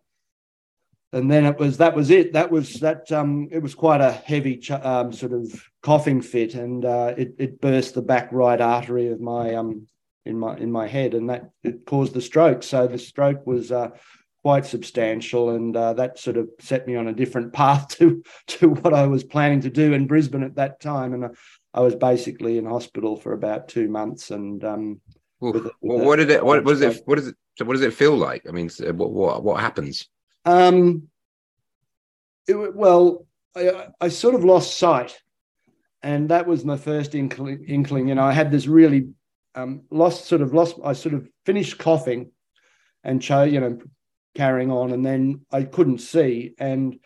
and 1.16 1.30
then 1.30 1.46
it 1.46 1.58
was 1.58 1.78
that 1.78 1.96
was 1.96 2.10
it. 2.10 2.34
That 2.34 2.50
was 2.50 2.74
that. 2.80 3.10
Um, 3.10 3.48
it 3.50 3.60
was 3.60 3.74
quite 3.74 4.00
a 4.00 4.12
heavy 4.12 4.58
ch- 4.58 4.70
um, 4.70 5.12
sort 5.12 5.32
of 5.32 5.50
coughing 5.82 6.20
fit, 6.20 6.54
and 6.54 6.84
uh, 6.84 7.14
it 7.16 7.34
it 7.38 7.60
burst 7.60 7.94
the 7.94 8.02
back 8.02 8.28
right 8.32 8.60
artery 8.60 9.08
of 9.08 9.20
my 9.20 9.54
um 9.54 9.86
in 10.26 10.38
my 10.38 10.56
in 10.56 10.70
my 10.70 10.86
head, 10.86 11.14
and 11.14 11.30
that 11.30 11.50
it 11.64 11.86
caused 11.86 12.12
the 12.12 12.20
stroke. 12.20 12.62
So 12.62 12.86
the 12.86 12.98
stroke 12.98 13.46
was. 13.46 13.72
Uh, 13.72 13.90
quite 14.42 14.64
substantial, 14.64 15.50
and 15.50 15.76
uh, 15.76 15.92
that 15.92 16.20
sort 16.20 16.36
of 16.36 16.48
set 16.60 16.86
me 16.86 16.94
on 16.94 17.08
a 17.08 17.12
different 17.12 17.52
path 17.52 17.88
to 17.98 18.22
to 18.46 18.68
what 18.68 18.94
I 18.94 19.08
was 19.08 19.24
planning 19.24 19.60
to 19.62 19.70
do 19.70 19.92
in 19.92 20.06
Brisbane 20.06 20.44
at 20.44 20.54
that 20.54 20.78
time. 20.78 21.14
And 21.14 21.36
I 21.74 21.80
was 21.80 21.96
basically 21.96 22.56
in 22.56 22.64
hospital 22.64 23.16
for 23.16 23.32
about 23.32 23.66
two 23.66 23.88
months. 23.88 24.30
And 24.30 24.62
um, 24.62 25.00
well, 25.40 25.52
with, 25.52 25.64
with 25.64 25.72
well, 25.80 25.98
what 25.98 26.16
did 26.16 26.30
it? 26.30 26.44
What, 26.44 26.64
is 26.68 26.80
it? 26.80 27.02
What 27.06 27.18
is 27.18 27.26
it? 27.26 27.34
So 27.56 27.64
what 27.64 27.72
does 27.72 27.82
it 27.82 27.92
feel 27.92 28.16
like? 28.16 28.44
I 28.48 28.52
mean, 28.52 28.70
what 28.94 29.10
what 29.10 29.42
what 29.42 29.60
happens? 29.60 30.08
Um, 30.46 31.08
it, 32.46 32.74
well, 32.74 33.26
I, 33.56 33.88
I 34.00 34.08
sort 34.08 34.34
of 34.34 34.44
lost 34.44 34.78
sight, 34.78 35.20
and 36.02 36.28
that 36.28 36.46
was 36.46 36.64
my 36.64 36.76
first 36.76 37.14
inkling. 37.14 37.64
inkling. 37.66 38.08
You 38.08 38.14
know, 38.14 38.24
I 38.24 38.32
had 38.32 38.50
this 38.50 38.66
really 38.66 39.08
um, 39.54 39.82
lost, 39.90 40.26
sort 40.26 40.40
of 40.40 40.54
lost. 40.54 40.76
I 40.84 40.92
sort 40.92 41.14
of 41.14 41.28
finished 41.44 41.78
coughing, 41.78 42.30
and 43.02 43.20
chose, 43.20 43.52
you 43.52 43.60
know, 43.60 43.78
carrying 44.34 44.70
on, 44.70 44.92
and 44.92 45.04
then 45.04 45.44
I 45.50 45.64
couldn't 45.64 45.98
see, 45.98 46.54
and 46.58 46.98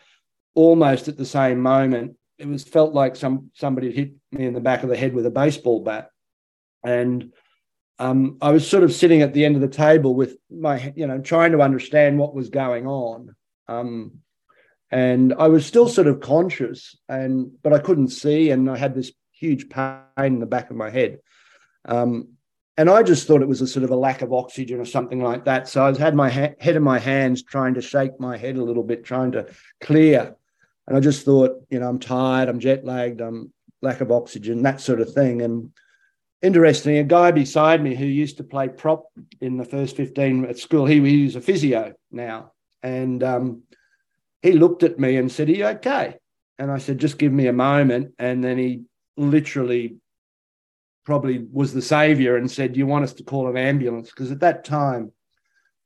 almost 0.53 1.07
at 1.07 1.17
the 1.17 1.25
same 1.25 1.59
moment, 1.59 2.17
it 2.37 2.47
was 2.47 2.63
felt 2.63 2.93
like 2.93 3.15
some 3.15 3.49
somebody 3.55 3.87
had 3.87 3.95
hit 3.95 4.13
me 4.31 4.45
in 4.45 4.53
the 4.53 4.61
back 4.61 4.83
of 4.83 4.89
the 4.89 4.97
head 4.97 5.13
with 5.13 5.25
a 5.25 5.31
baseball 5.31 5.83
bat, 5.83 6.09
and 6.83 7.33
um, 8.01 8.37
I 8.41 8.49
was 8.49 8.67
sort 8.67 8.83
of 8.83 8.91
sitting 8.91 9.21
at 9.21 9.31
the 9.31 9.45
end 9.45 9.55
of 9.55 9.61
the 9.61 9.67
table 9.67 10.15
with 10.15 10.35
my, 10.49 10.91
you 10.95 11.05
know, 11.05 11.19
trying 11.19 11.51
to 11.51 11.61
understand 11.61 12.17
what 12.17 12.33
was 12.33 12.49
going 12.49 12.87
on. 12.87 13.35
Um, 13.67 14.21
and 14.89 15.35
I 15.37 15.49
was 15.49 15.67
still 15.67 15.87
sort 15.87 16.07
of 16.07 16.19
conscious, 16.19 16.97
and 17.07 17.51
but 17.61 17.73
I 17.73 17.79
couldn't 17.79 18.07
see, 18.07 18.49
and 18.49 18.67
I 18.71 18.75
had 18.75 18.95
this 18.95 19.11
huge 19.31 19.69
pain 19.69 20.01
in 20.17 20.39
the 20.39 20.47
back 20.47 20.71
of 20.71 20.75
my 20.75 20.89
head. 20.89 21.19
Um, 21.85 22.29
and 22.75 22.89
I 22.89 23.03
just 23.03 23.27
thought 23.27 23.43
it 23.43 23.47
was 23.47 23.61
a 23.61 23.67
sort 23.67 23.83
of 23.83 23.91
a 23.91 23.95
lack 23.95 24.23
of 24.23 24.33
oxygen 24.33 24.79
or 24.79 24.85
something 24.85 25.21
like 25.21 25.45
that. 25.45 25.69
So 25.69 25.85
I 25.85 25.95
had 25.95 26.15
my 26.15 26.29
ha- 26.31 26.55
head 26.59 26.75
in 26.75 26.83
my 26.83 26.97
hands, 26.97 27.43
trying 27.43 27.75
to 27.75 27.81
shake 27.83 28.19
my 28.19 28.35
head 28.35 28.55
a 28.55 28.63
little 28.63 28.83
bit, 28.83 29.05
trying 29.05 29.33
to 29.33 29.45
clear. 29.79 30.35
And 30.87 30.97
I 30.97 31.01
just 31.01 31.23
thought, 31.23 31.51
you 31.69 31.79
know, 31.79 31.87
I'm 31.87 31.99
tired, 31.99 32.49
I'm 32.49 32.59
jet 32.59 32.83
lagged, 32.83 33.21
I'm 33.21 33.53
lack 33.83 34.01
of 34.01 34.11
oxygen, 34.11 34.63
that 34.63 34.81
sort 34.81 35.01
of 35.01 35.13
thing. 35.13 35.43
And 35.43 35.71
interestingly, 36.41 36.99
a 36.99 37.03
guy 37.03 37.31
beside 37.31 37.83
me 37.83 37.95
who 37.95 38.05
used 38.05 38.37
to 38.37 38.43
play 38.43 38.67
prop 38.67 39.05
in 39.39 39.57
the 39.57 39.65
first 39.65 39.95
15 39.95 40.45
at 40.45 40.57
school, 40.57 40.85
he, 40.85 40.99
he's 40.99 41.35
a 41.35 41.41
physio 41.41 41.93
now. 42.11 42.51
And 42.83 43.23
um, 43.23 43.63
he 44.41 44.53
looked 44.53 44.83
at 44.83 44.99
me 44.99 45.17
and 45.17 45.31
said, 45.31 45.49
Are 45.49 45.53
you 45.53 45.65
okay? 45.67 46.15
And 46.57 46.71
I 46.71 46.77
said, 46.77 46.97
Just 46.97 47.17
give 47.17 47.31
me 47.31 47.47
a 47.47 47.53
moment. 47.53 48.13
And 48.19 48.43
then 48.43 48.57
he 48.57 48.83
literally 49.17 49.97
probably 51.05 51.45
was 51.51 51.73
the 51.73 51.81
savior 51.81 52.37
and 52.37 52.49
said, 52.49 52.77
you 52.77 52.85
want 52.85 53.03
us 53.03 53.13
to 53.13 53.23
call 53.23 53.49
an 53.49 53.57
ambulance? 53.57 54.09
Because 54.09 54.31
at 54.31 54.39
that 54.41 54.63
time, 54.63 55.11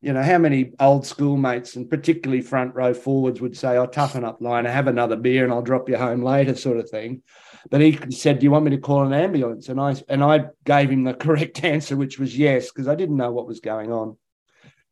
you 0.05 0.13
know, 0.13 0.21
how 0.21 0.38
many 0.38 0.71
old 0.79 1.03
schoolmates 1.03 1.75
and 1.75 1.89
particularly 1.89 2.39
front 2.39 2.75
row 2.75 2.93
forwards 2.93 3.41
would 3.41 3.57
say, 3.57 3.75
Oh, 3.75 3.88
toughen 3.88 4.24
up, 4.24 4.39
line, 4.39 4.67
I 4.67 4.69
have 4.69 4.85
another 4.85 5.15
beer 5.15 5.43
and 5.43 5.51
I'll 5.51 5.63
drop 5.63 5.89
you 5.89 5.97
home 5.97 6.21
later, 6.21 6.53
sort 6.53 6.77
of 6.77 6.88
thing. 6.88 7.24
But 7.71 7.81
he 7.81 7.97
said, 8.12 8.38
Do 8.38 8.43
you 8.43 8.51
want 8.51 8.65
me 8.65 8.71
to 8.71 8.77
call 8.77 9.03
an 9.03 9.13
ambulance? 9.13 9.67
And 9.67 9.81
I 9.81 9.95
and 10.07 10.24
I 10.24 10.45
gave 10.63 10.91
him 10.91 11.05
the 11.05 11.13
correct 11.25 11.63
answer, 11.63 11.97
which 11.97 12.19
was 12.19 12.38
yes, 12.38 12.71
because 12.71 12.88
I 12.88 12.93
didn't 12.93 13.17
know 13.17 13.31
what 13.31 13.47
was 13.47 13.62
going 13.62 13.91
on. 13.91 14.15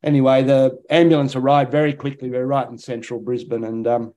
Anyway, 0.02 0.42
the 0.42 0.80
ambulance 0.90 1.36
arrived 1.36 1.72
very 1.72 1.94
quickly. 1.94 2.32
We 2.32 2.38
were 2.40 2.48
right 2.48 2.68
in 2.68 2.80
central 2.80 3.20
Brisbane, 3.20 3.66
and 3.66 3.86
um, 3.86 4.14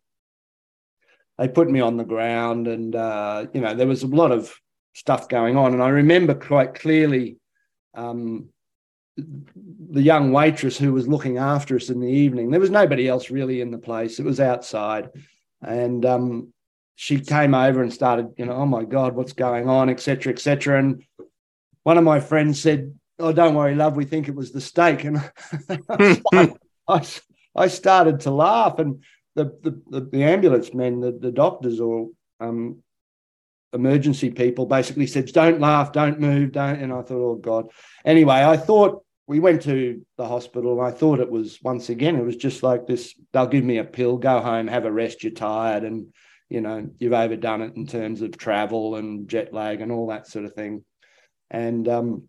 they 1.37 1.47
put 1.47 1.69
me 1.69 1.81
on 1.81 1.99
the 1.99 2.05
ground, 2.05 2.69
and 2.69 2.97
uh, 2.97 3.45
you 3.53 3.61
know 3.61 3.75
there 3.75 3.87
was 3.87 4.03
a 4.03 4.07
lot 4.07 4.33
of 4.33 4.50
stuff 4.95 5.29
going 5.29 5.59
on. 5.59 5.75
And 5.75 5.83
I 5.83 5.91
remember 5.91 6.35
quite 6.35 6.73
clearly 6.73 7.37
um, 7.93 8.49
the 9.17 10.03
young 10.03 10.33
waitress 10.33 10.77
who 10.77 10.93
was 10.93 11.09
looking 11.09 11.39
after 11.39 11.77
us 11.77 11.89
in 11.89 12.01
the 12.01 12.09
evening. 12.09 12.51
There 12.51 12.61
was 12.61 12.71
nobody 12.71 13.09
else 13.09 13.31
really 13.31 13.61
in 13.61 13.71
the 13.71 13.79
place. 13.79 14.19
It 14.19 14.27
was 14.27 14.41
outside, 14.41 15.09
and 15.63 16.05
um, 16.05 16.53
she 16.97 17.21
came 17.21 17.55
over 17.55 17.83
and 17.83 17.93
started, 17.93 18.35
you 18.37 18.47
know, 18.47 18.53
oh 18.53 18.67
my 18.67 18.85
God, 18.85 19.15
what's 19.15 19.33
going 19.33 19.69
on, 19.69 19.89
etc., 19.89 20.33
etc. 20.33 20.79
And 20.79 21.05
one 21.83 21.97
of 21.97 22.05
my 22.05 22.21
friends 22.21 22.61
said, 22.61 22.95
"Oh, 23.19 23.33
don't 23.33 23.55
worry, 23.55 23.75
love. 23.75 23.97
We 23.97 24.05
think 24.05 24.29
it 24.29 24.35
was 24.35 24.53
the 24.53 24.61
steak." 24.61 25.05
And 25.05 25.19
I, 26.89 27.07
I, 27.55 27.69
started 27.69 28.21
to 28.21 28.31
laugh, 28.31 28.79
and 28.79 29.03
the 29.35 29.45
the, 29.63 30.01
the 30.01 30.25
ambulance 30.25 30.75
men, 30.75 31.01
the, 31.01 31.13
the 31.13 31.33
doctors 31.33 31.81
or 31.81 32.11
um, 32.39 32.83
emergency 33.73 34.31
people, 34.31 34.67
basically 34.67 35.07
said, 35.07 35.33
"Don't 35.33 35.61
laugh, 35.61 35.93
don't 35.93 36.21
move, 36.21 36.53
don't." 36.53 36.83
And 36.83 36.93
I 36.93 37.01
thought, 37.01 37.13
"Oh 37.13 37.35
God." 37.37 37.71
Anyway, 38.05 38.35
I 38.35 38.59
thought 38.59 39.06
we 39.26 39.40
went 39.40 39.62
to 39.62 40.04
the 40.16 40.26
hospital 40.26 40.78
and 40.78 40.87
I 40.87 40.97
thought 40.97 41.21
it 41.21 41.30
was 41.30 41.59
once 41.62 41.88
again, 41.88 42.16
it 42.16 42.25
was 42.25 42.37
just 42.37 42.62
like 42.62 42.87
this, 42.87 43.14
they'll 43.33 43.47
give 43.47 43.64
me 43.64 43.78
a 43.78 43.85
pill, 43.85 44.18
go 44.18 44.40
home, 44.40 44.68
have 44.68 44.85
a 44.85 44.92
rest, 44.92 45.25
you're 45.25 45.33
tired, 45.33 45.83
and 45.83 46.06
you 46.49 46.61
know, 46.61 46.88
you've 46.99 47.12
overdone 47.12 47.62
it 47.62 47.75
in 47.75 47.87
terms 47.87 48.23
of 48.23 48.37
travel 48.37 48.95
and 48.95 49.28
jet 49.28 49.52
lag 49.52 49.80
and 49.80 49.90
all 49.90 50.09
that 50.09 50.28
sort 50.28 50.45
of 50.45 50.54
thing. 50.54 50.85
And 51.50 51.88
um, 51.88 52.28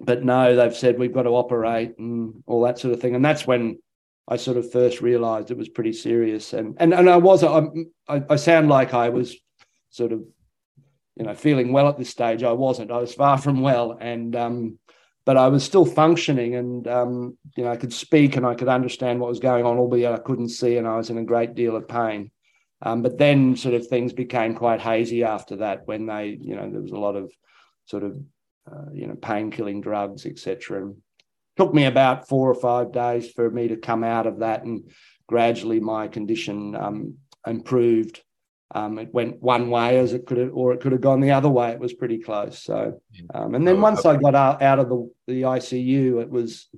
but 0.00 0.22
no, 0.22 0.54
they've 0.54 0.76
said 0.76 0.98
we've 0.98 1.14
got 1.14 1.22
to 1.22 1.30
operate 1.30 1.98
and 1.98 2.42
all 2.46 2.62
that 2.62 2.78
sort 2.78 2.92
of 2.92 3.00
thing. 3.00 3.14
And 3.14 3.24
that's 3.24 3.46
when 3.46 3.78
I 4.28 4.36
sort 4.36 4.58
of 4.58 4.70
first 4.70 5.00
realized 5.00 5.50
it 5.50 5.56
was 5.56 5.68
pretty 5.68 5.94
serious. 5.94 6.52
And 6.52 6.76
and 6.78 6.92
and 6.92 7.08
I 7.08 7.16
was 7.16 7.42
I, 7.42 8.22
I 8.28 8.36
sound 8.36 8.68
like 8.68 8.92
I 8.92 9.08
was 9.08 9.34
sort 9.90 10.12
of 10.12 10.22
you 11.16 11.24
know 11.24 11.34
feeling 11.34 11.72
well 11.72 11.88
at 11.88 11.96
this 11.96 12.10
stage. 12.10 12.42
I 12.42 12.52
wasn't. 12.52 12.90
I 12.90 12.98
was 12.98 13.14
far 13.14 13.38
from 13.38 13.62
well, 13.62 13.96
and 13.98 14.36
um, 14.36 14.78
but 15.28 15.36
I 15.36 15.48
was 15.48 15.62
still 15.62 15.84
functioning 15.84 16.54
and, 16.54 16.88
um, 16.88 17.36
you 17.54 17.62
know, 17.62 17.70
I 17.70 17.76
could 17.76 17.92
speak 17.92 18.36
and 18.36 18.46
I 18.46 18.54
could 18.54 18.68
understand 18.68 19.20
what 19.20 19.28
was 19.28 19.40
going 19.40 19.66
on, 19.66 19.76
albeit 19.76 20.10
I 20.10 20.16
couldn't 20.16 20.48
see 20.48 20.78
and 20.78 20.88
I 20.88 20.96
was 20.96 21.10
in 21.10 21.18
a 21.18 21.22
great 21.22 21.54
deal 21.54 21.76
of 21.76 21.86
pain. 21.86 22.30
Um, 22.80 23.02
but 23.02 23.18
then 23.18 23.54
sort 23.54 23.74
of 23.74 23.86
things 23.86 24.14
became 24.14 24.54
quite 24.54 24.80
hazy 24.80 25.24
after 25.24 25.56
that 25.56 25.86
when 25.86 26.06
they, 26.06 26.38
you 26.40 26.56
know, 26.56 26.70
there 26.70 26.80
was 26.80 26.92
a 26.92 26.98
lot 26.98 27.14
of 27.14 27.30
sort 27.84 28.04
of, 28.04 28.18
uh, 28.72 28.90
you 28.94 29.06
know, 29.06 29.16
pain 29.16 29.50
killing 29.50 29.82
drugs, 29.82 30.24
etc. 30.24 30.80
And 30.80 30.96
took 31.58 31.74
me 31.74 31.84
about 31.84 32.26
four 32.26 32.50
or 32.50 32.54
five 32.54 32.90
days 32.90 33.30
for 33.30 33.50
me 33.50 33.68
to 33.68 33.76
come 33.76 34.04
out 34.04 34.26
of 34.26 34.38
that 34.38 34.64
and 34.64 34.90
gradually 35.26 35.78
my 35.78 36.08
condition 36.08 36.74
um, 36.74 37.16
improved 37.46 38.22
um, 38.74 38.98
it 38.98 39.12
went 39.14 39.42
one 39.42 39.70
way 39.70 39.98
as 39.98 40.12
it 40.12 40.26
could 40.26 40.36
have, 40.38 40.50
or 40.52 40.72
it 40.72 40.80
could 40.80 40.92
have 40.92 41.00
gone 41.00 41.20
the 41.20 41.30
other 41.30 41.48
way. 41.48 41.70
It 41.70 41.80
was 41.80 41.94
pretty 41.94 42.18
close. 42.18 42.62
So, 42.62 43.00
um, 43.32 43.54
and 43.54 43.66
then 43.66 43.76
oh, 43.76 43.80
once 43.80 44.04
I 44.04 44.16
got 44.16 44.34
out, 44.34 44.60
out 44.60 44.78
of 44.78 44.88
the, 44.88 45.10
the 45.26 45.42
ICU, 45.42 46.20
it 46.20 46.28
was 46.28 46.68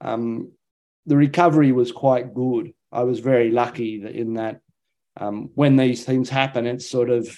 um, 0.00 0.52
the 1.06 1.16
recovery 1.16 1.72
was 1.72 1.90
quite 1.90 2.32
good. 2.32 2.72
I 2.92 3.02
was 3.02 3.18
very 3.18 3.50
lucky 3.50 4.02
that 4.02 4.14
in 4.14 4.34
that 4.34 4.60
um, 5.16 5.50
when 5.54 5.76
these 5.76 6.04
things 6.04 6.28
happen, 6.28 6.66
it's 6.66 6.88
sort 6.88 7.10
of 7.10 7.28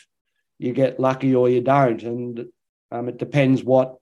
you 0.59 0.73
get 0.73 1.00
lucky 1.00 1.35
or 1.35 1.49
you 1.49 1.62
don't, 1.62 2.02
and 2.02 2.45
um, 2.91 3.09
it 3.09 3.17
depends 3.17 3.64
what 3.64 3.97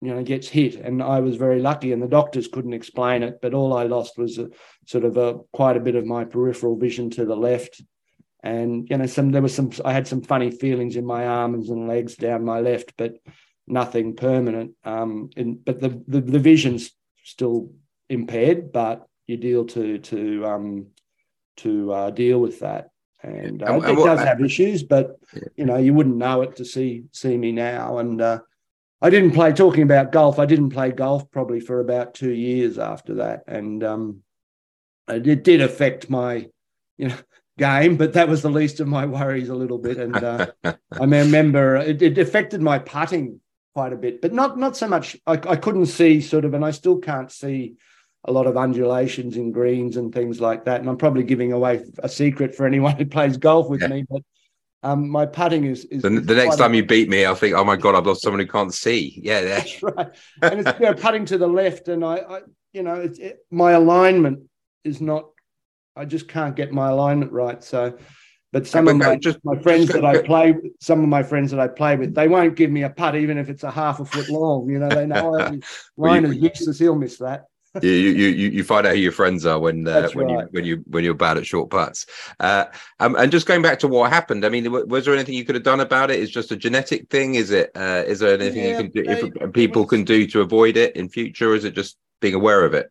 you 0.00 0.12
know 0.12 0.22
gets 0.24 0.48
hit. 0.48 0.74
And 0.74 1.00
I 1.00 1.20
was 1.20 1.36
very 1.36 1.60
lucky, 1.60 1.92
and 1.92 2.02
the 2.02 2.08
doctors 2.08 2.48
couldn't 2.48 2.72
explain 2.72 3.22
it, 3.22 3.38
but 3.40 3.54
all 3.54 3.72
I 3.72 3.84
lost 3.84 4.18
was 4.18 4.38
a, 4.38 4.48
sort 4.86 5.04
of 5.04 5.16
a 5.16 5.38
quite 5.52 5.76
a 5.76 5.80
bit 5.80 5.94
of 5.94 6.06
my 6.06 6.24
peripheral 6.24 6.76
vision 6.76 7.08
to 7.10 7.24
the 7.24 7.36
left 7.36 7.80
and 8.42 8.88
you 8.90 8.96
know 8.96 9.06
some 9.06 9.30
there 9.30 9.42
was 9.42 9.54
some 9.54 9.70
i 9.84 9.92
had 9.92 10.06
some 10.06 10.22
funny 10.22 10.50
feelings 10.50 10.96
in 10.96 11.06
my 11.06 11.26
arms 11.26 11.70
and 11.70 11.86
legs 11.88 12.16
down 12.16 12.44
my 12.44 12.60
left 12.60 12.94
but 12.96 13.14
nothing 13.66 14.16
permanent. 14.16 14.72
Um 14.84 15.30
and, 15.36 15.64
but 15.64 15.80
the, 15.80 16.02
the 16.08 16.20
the 16.20 16.38
vision's 16.38 16.90
still 17.24 17.72
impaired 18.08 18.72
but 18.72 19.06
you 19.26 19.36
deal 19.36 19.64
to 19.66 19.98
to 19.98 20.46
um 20.46 20.86
to 21.58 21.92
uh, 21.92 22.10
deal 22.10 22.40
with 22.40 22.60
that. 22.60 22.88
And, 23.22 23.62
uh, 23.62 23.66
and, 23.66 23.84
it 23.84 24.04
does 24.04 24.20
have 24.20 24.40
issues 24.40 24.82
but 24.82 25.16
you 25.56 25.64
know 25.64 25.76
you 25.76 25.94
wouldn't 25.94 26.16
know 26.16 26.42
it 26.42 26.56
to 26.56 26.64
see 26.64 27.04
see 27.12 27.36
me 27.36 27.52
now. 27.52 27.98
And 27.98 28.20
uh, 28.20 28.40
I 29.00 29.10
didn't 29.10 29.32
play 29.32 29.52
talking 29.52 29.82
about 29.82 30.12
golf. 30.12 30.38
I 30.38 30.46
didn't 30.46 30.70
play 30.70 30.90
golf 30.90 31.30
probably 31.30 31.60
for 31.60 31.80
about 31.80 32.14
two 32.14 32.32
years 32.32 32.78
after 32.78 33.14
that, 33.14 33.42
and 33.46 33.82
um, 33.82 34.22
it 35.08 35.42
did 35.42 35.60
affect 35.60 36.08
my, 36.08 36.46
you 36.96 37.08
know, 37.08 37.16
game, 37.58 37.96
but 37.96 38.14
that 38.14 38.28
was 38.28 38.42
the 38.42 38.50
least 38.50 38.80
of 38.80 38.88
my 38.88 39.06
worries 39.06 39.48
a 39.48 39.54
little 39.54 39.78
bit. 39.78 39.98
And 39.98 40.16
uh, 40.16 40.46
I 40.64 40.74
remember 41.04 41.76
it, 41.76 42.02
it, 42.02 42.18
affected 42.18 42.62
my 42.62 42.78
putting 42.78 43.40
quite 43.74 43.92
a 43.92 43.96
bit, 43.96 44.20
but 44.20 44.32
not 44.32 44.58
not 44.58 44.76
so 44.76 44.88
much. 44.88 45.16
I, 45.26 45.32
I, 45.32 45.56
couldn't 45.56 45.86
see 45.86 46.20
sort 46.20 46.44
of, 46.44 46.54
and 46.54 46.64
I 46.64 46.70
still 46.70 46.98
can't 46.98 47.30
see 47.30 47.74
a 48.24 48.32
lot 48.32 48.46
of 48.46 48.56
undulations 48.56 49.36
in 49.36 49.52
greens 49.52 49.96
and 49.96 50.12
things 50.12 50.40
like 50.40 50.64
that. 50.64 50.80
And 50.80 50.88
I'm 50.88 50.96
probably 50.96 51.24
giving 51.24 51.52
away 51.52 51.84
a 51.98 52.08
secret 52.08 52.54
for 52.54 52.66
anyone 52.66 52.96
who 52.96 53.06
plays 53.06 53.36
golf 53.36 53.68
with 53.68 53.82
yeah. 53.82 53.88
me, 53.88 54.04
but. 54.08 54.22
Um, 54.84 55.08
my 55.10 55.26
putting 55.26 55.64
is, 55.64 55.84
is 55.84 56.02
the, 56.02 56.10
the 56.10 56.34
next 56.34 56.56
time 56.56 56.74
you 56.74 56.84
beat 56.84 57.08
me, 57.08 57.24
I'll 57.24 57.36
think, 57.36 57.54
oh 57.54 57.62
my 57.62 57.76
god, 57.76 57.94
I've 57.94 58.04
lost 58.04 58.22
someone 58.22 58.40
who 58.40 58.48
can't 58.48 58.74
see. 58.74 59.20
Yeah, 59.22 59.40
that's 59.42 59.80
right. 59.80 60.08
And 60.42 60.58
it's 60.58 60.80
you 60.80 60.86
know, 60.86 60.94
putting 60.94 61.24
to 61.26 61.38
the 61.38 61.46
left, 61.46 61.86
and 61.86 62.04
I, 62.04 62.16
I 62.16 62.40
you 62.72 62.82
know, 62.82 62.96
it, 62.96 63.46
my 63.48 63.70
alignment 63.72 64.40
is 64.82 65.00
not 65.00 65.26
I 65.96 66.04
just 66.04 66.28
can't 66.28 66.56
get 66.56 66.72
my 66.72 66.88
alignment 66.90 67.32
right. 67.32 67.62
So, 67.62 67.96
but 68.52 68.66
some 68.66 68.88
of 68.88 68.96
my, 68.96 69.16
just, 69.16 69.38
my 69.44 69.58
friends 69.58 69.88
that 69.88 70.04
I 70.04 70.22
play, 70.22 70.54
some 70.80 71.02
of 71.02 71.08
my 71.08 71.22
friends 71.22 71.50
that 71.50 71.60
I 71.60 71.68
play 71.68 71.96
with, 71.96 72.14
they 72.14 72.28
won't 72.28 72.54
give 72.54 72.70
me 72.70 72.82
a 72.82 72.90
putt 72.90 73.14
even 73.16 73.38
if 73.38 73.48
it's 73.48 73.62
a 73.62 73.70
half 73.70 74.00
a 74.00 74.04
foot 74.04 74.28
long. 74.28 74.68
You 74.68 74.78
know, 74.78 74.88
they 74.88 75.06
know 75.06 75.58
line 75.96 76.24
is 76.26 76.36
useless. 76.36 76.78
He'll 76.78 76.94
miss 76.94 77.18
that. 77.18 77.46
you, 77.82 77.90
you 77.90 78.28
you 78.28 78.50
you 78.50 78.64
find 78.64 78.86
out 78.86 78.92
who 78.92 79.00
your 79.00 79.12
friends 79.12 79.46
are 79.46 79.58
when 79.58 79.88
uh, 79.88 80.06
when 80.12 80.26
right. 80.26 80.40
you 80.40 80.48
when 80.50 80.64
you 80.64 80.84
when 80.88 81.04
you're 81.04 81.14
bad 81.14 81.38
at 81.38 81.46
short 81.46 81.70
putts. 81.70 82.04
Uh, 82.38 82.66
um, 83.00 83.16
and 83.16 83.32
just 83.32 83.46
going 83.46 83.62
back 83.62 83.78
to 83.78 83.88
what 83.88 84.12
happened, 84.12 84.44
I 84.44 84.50
mean, 84.50 84.70
was 84.70 85.06
there 85.06 85.14
anything 85.14 85.34
you 85.34 85.44
could 85.46 85.54
have 85.54 85.64
done 85.64 85.80
about 85.80 86.10
it? 86.10 86.20
Is 86.20 86.30
just 86.30 86.52
a 86.52 86.56
genetic 86.56 87.08
thing? 87.08 87.36
Is 87.36 87.50
it? 87.50 87.70
Uh, 87.74 88.02
is 88.06 88.18
there 88.18 88.34
anything 88.34 88.64
yeah, 88.64 88.70
you 88.70 88.76
can 88.76 88.90
do? 88.90 89.04
They, 89.04 89.44
if 89.44 89.52
people 89.54 89.86
can 89.86 90.04
do 90.04 90.26
to 90.26 90.42
avoid 90.42 90.76
it 90.76 90.96
in 90.96 91.08
future? 91.08 91.52
Or 91.52 91.54
is 91.54 91.64
it 91.64 91.74
just 91.74 91.96
being 92.20 92.34
aware 92.34 92.66
of 92.66 92.74
it? 92.74 92.90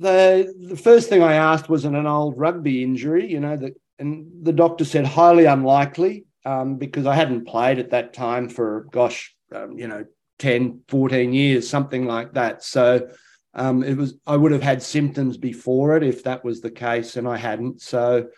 The 0.00 0.54
the 0.58 0.76
first 0.76 1.08
thing 1.08 1.22
I 1.22 1.34
asked 1.34 1.68
was 1.68 1.84
an, 1.84 1.94
old 1.94 2.38
rugby 2.38 2.82
injury, 2.82 3.30
you 3.30 3.38
know, 3.38 3.56
that 3.56 3.74
and 3.98 4.26
the 4.42 4.52
doctor 4.52 4.84
said 4.84 5.06
highly 5.06 5.44
unlikely 5.44 6.24
um, 6.46 6.76
because 6.76 7.04
I 7.04 7.14
hadn't 7.14 7.46
played 7.46 7.78
at 7.78 7.90
that 7.90 8.14
time 8.14 8.48
for 8.48 8.86
gosh, 8.90 9.36
um, 9.54 9.78
you 9.78 9.86
know, 9.86 10.06
10, 10.38 10.82
14 10.88 11.34
years, 11.34 11.68
something 11.68 12.06
like 12.06 12.32
that. 12.32 12.64
So 12.64 13.10
um, 13.52 13.82
it 13.82 13.94
was 13.96 14.14
I 14.26 14.36
would 14.36 14.52
have 14.52 14.62
had 14.62 14.82
symptoms 14.82 15.36
before 15.36 15.96
it 15.96 16.02
if 16.02 16.24
that 16.24 16.44
was 16.44 16.62
the 16.62 16.70
case, 16.70 17.16
and 17.16 17.28
I 17.28 17.36
hadn't. 17.36 17.82
So 17.82 18.28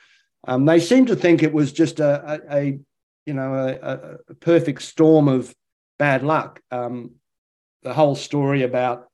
um, 0.48 0.64
they 0.64 0.80
seemed 0.80 1.06
to 1.08 1.16
think 1.16 1.42
it 1.44 1.52
was 1.52 1.72
just 1.72 2.00
a, 2.00 2.32
a, 2.32 2.56
a 2.56 2.78
you 3.24 3.34
know 3.34 3.54
a, 3.54 4.18
a, 4.28 4.34
perfect 4.34 4.82
storm 4.82 5.28
of 5.28 5.54
bad 5.96 6.24
luck. 6.24 6.60
Um, 6.72 7.12
the 7.84 7.94
whole 7.94 8.16
story 8.16 8.62
about 8.64 9.06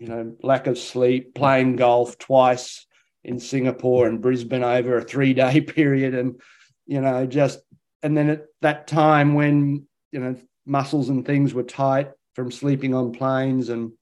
you 0.00 0.06
know, 0.06 0.34
lack 0.42 0.66
of 0.66 0.78
sleep, 0.78 1.34
playing 1.34 1.76
golf 1.76 2.16
twice 2.16 2.86
in 3.22 3.38
Singapore 3.38 4.08
and 4.08 4.22
Brisbane 4.22 4.64
over 4.64 4.96
a 4.96 5.02
three 5.04 5.34
day 5.34 5.60
period. 5.60 6.14
And, 6.14 6.40
you 6.86 7.02
know, 7.02 7.26
just, 7.26 7.60
and 8.02 8.16
then 8.16 8.30
at 8.30 8.46
that 8.62 8.86
time 8.86 9.34
when, 9.34 9.86
you 10.10 10.20
know, 10.20 10.36
muscles 10.64 11.10
and 11.10 11.24
things 11.24 11.52
were 11.52 11.62
tight 11.62 12.10
from 12.34 12.50
sleeping 12.50 12.94
on 12.94 13.12
planes 13.12 13.68
and, 13.68 13.92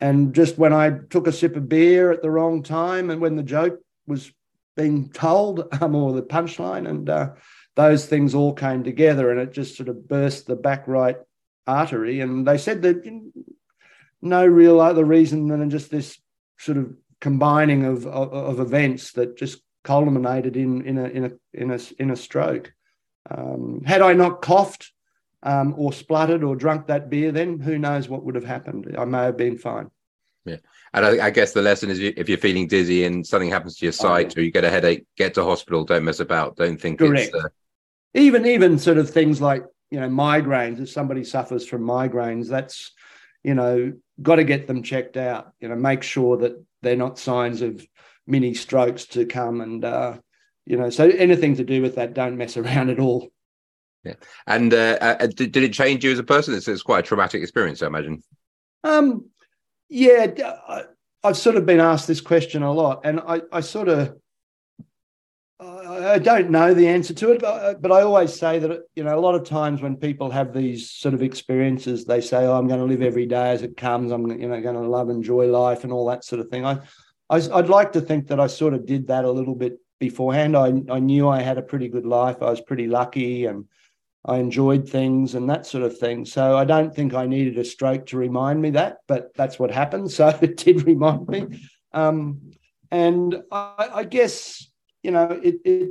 and 0.00 0.34
just 0.34 0.56
when 0.56 0.72
I 0.72 0.90
took 1.10 1.26
a 1.26 1.32
sip 1.32 1.56
of 1.56 1.68
beer 1.68 2.12
at 2.12 2.22
the 2.22 2.30
wrong 2.30 2.62
time 2.62 3.10
and 3.10 3.20
when 3.20 3.34
the 3.34 3.42
joke 3.42 3.80
was 4.06 4.30
being 4.76 5.10
told 5.10 5.66
um, 5.80 5.96
or 5.96 6.12
the 6.12 6.22
punchline 6.22 6.88
and 6.88 7.10
uh, 7.10 7.30
those 7.74 8.06
things 8.06 8.36
all 8.36 8.52
came 8.52 8.84
together 8.84 9.32
and 9.32 9.40
it 9.40 9.52
just 9.52 9.76
sort 9.76 9.88
of 9.88 10.06
burst 10.06 10.46
the 10.46 10.54
back 10.54 10.86
right 10.86 11.16
artery 11.66 12.20
and 12.20 12.46
they 12.46 12.58
said 12.58 12.82
that 12.82 13.04
no 14.24 14.46
real 14.46 14.80
other 14.80 15.04
reason 15.04 15.48
than 15.48 15.70
just 15.70 15.90
this 15.90 16.18
sort 16.58 16.78
of 16.78 16.94
combining 17.20 17.84
of, 17.84 18.06
of, 18.06 18.32
of 18.32 18.60
events 18.60 19.12
that 19.12 19.36
just 19.36 19.62
culminated 19.82 20.56
in 20.56 20.84
in 20.84 20.98
a 20.98 21.04
in 21.04 21.24
a 21.24 21.30
in 21.52 21.70
a 21.70 21.78
in 21.98 22.10
a 22.10 22.16
stroke. 22.16 22.72
Um, 23.30 23.82
had 23.86 24.02
I 24.02 24.12
not 24.12 24.42
coughed 24.42 24.92
um, 25.42 25.74
or 25.76 25.92
spluttered 25.92 26.42
or 26.42 26.56
drunk 26.56 26.88
that 26.88 27.08
beer, 27.08 27.32
then 27.32 27.60
who 27.60 27.78
knows 27.78 28.08
what 28.08 28.24
would 28.24 28.34
have 28.34 28.44
happened? 28.44 28.94
I 28.98 29.04
may 29.04 29.24
have 29.24 29.36
been 29.36 29.58
fine. 29.58 29.90
Yeah, 30.44 30.56
and 30.92 31.06
I, 31.06 31.26
I 31.26 31.30
guess 31.30 31.52
the 31.52 31.62
lesson 31.62 31.88
is 31.90 32.00
if 32.00 32.28
you're 32.28 32.36
feeling 32.38 32.66
dizzy 32.66 33.04
and 33.04 33.26
something 33.26 33.50
happens 33.50 33.76
to 33.78 33.86
your 33.86 33.92
sight 33.92 34.26
oh, 34.26 34.32
yeah. 34.36 34.40
or 34.40 34.44
you 34.44 34.50
get 34.50 34.64
a 34.64 34.70
headache, 34.70 35.06
get 35.16 35.34
to 35.34 35.44
hospital. 35.44 35.84
Don't 35.84 36.04
mess 36.04 36.20
about. 36.20 36.56
Don't 36.56 36.80
think 36.80 36.98
Correct. 36.98 37.32
it's 37.34 37.44
uh... 37.44 37.48
even 38.14 38.44
even 38.44 38.78
sort 38.78 38.98
of 38.98 39.08
things 39.08 39.40
like 39.40 39.64
you 39.90 40.00
know 40.00 40.08
migraines. 40.08 40.80
If 40.80 40.90
somebody 40.90 41.24
suffers 41.24 41.66
from 41.66 41.82
migraines, 41.82 42.48
that's 42.48 42.92
you 43.42 43.54
know 43.54 43.92
got 44.20 44.36
to 44.36 44.44
get 44.44 44.66
them 44.66 44.82
checked 44.82 45.16
out. 45.16 45.52
You 45.60 45.68
know, 45.68 45.76
make 45.76 46.02
sure 46.02 46.36
that 46.38 46.62
they're 46.82 46.96
not 46.96 47.18
signs 47.18 47.62
of 47.62 47.86
mini 48.26 48.54
strokes 48.54 49.06
to 49.06 49.26
come, 49.26 49.60
and 49.60 49.84
uh, 49.84 50.18
you 50.66 50.76
know, 50.76 50.90
so 50.90 51.08
anything 51.08 51.56
to 51.56 51.64
do 51.64 51.82
with 51.82 51.96
that, 51.96 52.14
don't 52.14 52.36
mess 52.36 52.56
around 52.56 52.90
at 52.90 53.00
all. 53.00 53.28
Yeah, 54.04 54.14
and 54.46 54.72
uh, 54.74 54.98
uh, 55.00 55.26
did, 55.26 55.52
did 55.52 55.62
it 55.62 55.72
change 55.72 56.04
you 56.04 56.12
as 56.12 56.18
a 56.18 56.24
person? 56.24 56.54
It's, 56.54 56.68
it's 56.68 56.82
quite 56.82 57.00
a 57.00 57.02
traumatic 57.06 57.42
experience, 57.42 57.82
I 57.82 57.86
imagine. 57.86 58.22
Um, 58.82 59.30
yeah, 59.88 60.26
I, 60.68 60.82
I've 61.22 61.38
sort 61.38 61.56
of 61.56 61.64
been 61.64 61.80
asked 61.80 62.06
this 62.06 62.20
question 62.20 62.62
a 62.62 62.72
lot, 62.72 63.00
and 63.04 63.20
I, 63.20 63.40
I 63.50 63.60
sort 63.60 63.88
of 63.88 64.14
I 65.60 66.18
don't 66.18 66.50
know 66.50 66.74
the 66.74 66.88
answer 66.88 67.14
to 67.14 67.32
it, 67.32 67.40
but, 67.40 67.80
but 67.80 67.92
I 67.92 68.02
always 68.02 68.34
say 68.34 68.58
that 68.58 68.80
you 68.96 69.04
know 69.04 69.16
a 69.16 69.20
lot 69.20 69.36
of 69.36 69.44
times 69.44 69.80
when 69.80 69.96
people 69.96 70.30
have 70.30 70.52
these 70.52 70.90
sort 70.90 71.14
of 71.14 71.22
experiences, 71.22 72.04
they 72.04 72.20
say, 72.20 72.44
"Oh, 72.44 72.58
I'm 72.58 72.66
going 72.66 72.80
to 72.80 72.86
live 72.86 73.02
every 73.02 73.26
day 73.26 73.50
as 73.50 73.62
it 73.62 73.76
comes. 73.76 74.10
I'm 74.10 74.26
you 74.40 74.48
know 74.48 74.60
going 74.60 74.74
to 74.74 74.88
love, 74.88 75.10
enjoy 75.10 75.46
life, 75.46 75.84
and 75.84 75.92
all 75.92 76.06
that 76.06 76.24
sort 76.24 76.40
of 76.40 76.48
thing." 76.48 76.66
I, 76.66 76.80
I 77.30 77.38
would 77.38 77.68
like 77.68 77.92
to 77.92 78.00
think 78.00 78.26
that 78.28 78.40
I 78.40 78.48
sort 78.48 78.74
of 78.74 78.84
did 78.84 79.06
that 79.08 79.24
a 79.24 79.30
little 79.30 79.54
bit 79.54 79.78
beforehand. 80.00 80.56
I 80.56 80.82
I 80.90 80.98
knew 80.98 81.28
I 81.28 81.40
had 81.40 81.58
a 81.58 81.62
pretty 81.62 81.88
good 81.88 82.06
life. 82.06 82.42
I 82.42 82.50
was 82.50 82.60
pretty 82.60 82.88
lucky, 82.88 83.46
and 83.46 83.66
I 84.26 84.38
enjoyed 84.38 84.88
things 84.88 85.34
and 85.34 85.50
that 85.50 85.66
sort 85.66 85.84
of 85.84 85.98
thing. 85.98 86.24
So 86.24 86.56
I 86.56 86.64
don't 86.64 86.94
think 86.94 87.12
I 87.12 87.26
needed 87.26 87.58
a 87.58 87.64
stroke 87.64 88.06
to 88.06 88.16
remind 88.16 88.60
me 88.62 88.70
that, 88.70 88.98
but 89.06 89.34
that's 89.34 89.58
what 89.58 89.70
happened. 89.70 90.10
So 90.10 90.28
it 90.40 90.56
did 90.56 90.86
remind 90.86 91.28
me. 91.28 91.68
Um, 91.92 92.52
and 92.90 93.42
I, 93.50 93.90
I, 93.92 94.04
guess 94.04 94.66
you 95.04 95.10
know 95.10 95.38
it 95.42 95.56
it 95.64 95.90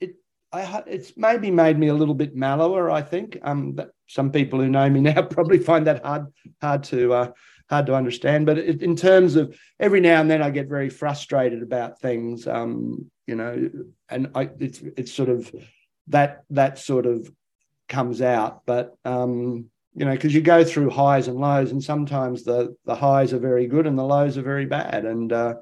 it 0.00 0.14
I, 0.52 0.82
it's 0.86 1.16
maybe 1.16 1.50
made 1.50 1.78
me 1.78 1.88
a 1.88 1.94
little 1.94 2.14
bit 2.14 2.36
mellower. 2.36 2.90
I 2.90 3.00
think 3.00 3.38
um, 3.42 3.80
some 4.06 4.30
people 4.30 4.60
who 4.60 4.68
know 4.68 4.88
me 4.88 5.00
now 5.10 5.22
probably 5.22 5.58
find 5.58 5.86
that 5.86 6.04
hard 6.04 6.26
hard 6.60 6.84
to 6.84 7.14
uh, 7.14 7.32
hard 7.70 7.86
to 7.86 7.94
understand. 7.94 8.46
But 8.46 8.58
it, 8.58 8.82
in 8.82 8.94
terms 8.94 9.34
of 9.34 9.58
every 9.80 10.00
now 10.00 10.20
and 10.20 10.30
then, 10.30 10.42
I 10.42 10.50
get 10.50 10.68
very 10.68 10.90
frustrated 10.90 11.62
about 11.62 12.00
things. 12.00 12.46
Um, 12.46 13.10
you 13.26 13.34
know, 13.34 13.70
and 14.08 14.30
I 14.34 14.50
it's 14.60 14.82
it's 14.96 15.12
sort 15.12 15.30
of 15.30 15.50
that 16.08 16.44
that 16.50 16.78
sort 16.78 17.06
of 17.06 17.32
comes 17.88 18.20
out. 18.20 18.62
But 18.66 18.94
um, 19.06 19.70
you 19.94 20.04
know, 20.04 20.12
because 20.12 20.34
you 20.34 20.42
go 20.42 20.64
through 20.64 20.90
highs 20.90 21.28
and 21.28 21.38
lows, 21.38 21.72
and 21.72 21.82
sometimes 21.82 22.44
the 22.44 22.76
the 22.84 22.94
highs 22.94 23.32
are 23.32 23.38
very 23.38 23.66
good 23.66 23.86
and 23.86 23.98
the 23.98 24.04
lows 24.04 24.36
are 24.36 24.42
very 24.42 24.66
bad. 24.66 25.06
And 25.06 25.32
uh, 25.32 25.54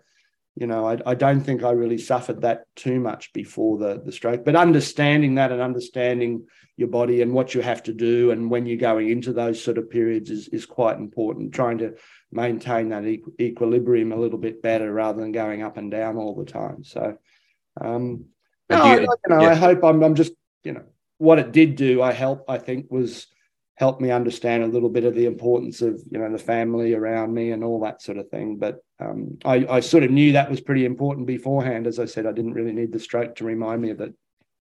you 0.61 0.67
know, 0.67 0.87
I, 0.87 0.99
I 1.07 1.15
don't 1.15 1.41
think 1.41 1.65
I 1.65 1.71
really 1.71 1.97
suffered 1.97 2.43
that 2.43 2.65
too 2.77 3.01
much 3.01 3.33
before 3.33 3.79
the 3.79 4.03
the 4.05 4.13
stroke. 4.13 4.45
But 4.45 4.57
understanding 4.57 5.37
that 5.37 5.53
and 5.53 5.63
understanding 5.63 6.47
your 6.77 6.89
body 6.89 7.23
and 7.23 7.33
what 7.33 7.55
you 7.55 7.63
have 7.63 7.83
to 7.85 7.95
do 7.95 8.31
and 8.31 8.51
when 8.51 8.67
you're 8.67 8.77
going 8.77 9.09
into 9.09 9.33
those 9.33 9.63
sort 9.63 9.79
of 9.79 9.89
periods 9.89 10.31
is 10.31 10.49
is 10.49 10.67
quite 10.67 10.99
important. 10.99 11.55
Trying 11.55 11.79
to 11.79 11.95
maintain 12.31 12.91
that 12.91 13.05
equilibrium 13.41 14.13
a 14.13 14.17
little 14.17 14.39
bit 14.39 14.63
better 14.63 14.93
rather 14.93 15.23
than 15.23 15.33
going 15.33 15.63
up 15.63 15.79
and 15.79 15.91
down 15.91 16.19
all 16.19 16.35
the 16.35 16.45
time. 16.45 16.85
So, 16.85 17.17
um, 17.81 18.27
no, 18.69 18.85
you, 18.85 18.91
I, 18.91 18.97
you 19.01 19.09
know, 19.29 19.41
yeah. 19.41 19.51
I 19.53 19.55
hope 19.55 19.83
I'm, 19.83 20.03
I'm 20.03 20.15
just 20.15 20.35
you 20.63 20.73
know 20.75 20.85
what 21.17 21.39
it 21.39 21.53
did 21.53 21.77
do, 21.77 22.01
I 22.01 22.13
help, 22.13 22.45
I 22.49 22.57
think, 22.57 22.91
was 22.91 23.27
help 23.81 23.99
me 23.99 24.11
understand 24.11 24.63
a 24.63 24.67
little 24.67 24.91
bit 24.91 25.05
of 25.05 25.15
the 25.15 25.25
importance 25.25 25.81
of 25.81 25.99
you 26.11 26.19
know 26.19 26.31
the 26.31 26.39
family 26.39 26.93
around 26.93 27.33
me 27.33 27.51
and 27.51 27.65
all 27.65 27.81
that 27.81 28.03
sort 28.03 28.19
of 28.19 28.29
thing. 28.29 28.59
But 28.59 28.85
um, 29.01 29.39
I, 29.43 29.67
I 29.71 29.81
sort 29.81 30.05
of 30.05 30.11
knew 30.11 30.33
that 30.33 30.51
was 30.51 30.61
pretty 30.61 30.85
important 30.85 31.27
beforehand. 31.27 31.87
As 31.87 31.99
I 31.99 32.05
said, 32.05 32.27
I 32.27 32.33
didn't 32.33 32.53
really 32.53 32.73
need 32.73 32.93
the 32.93 33.01
stroke 33.01 33.37
to 33.37 33.45
remind 33.45 33.81
me 33.81 33.89
of 33.89 34.03
it. 34.03 34.13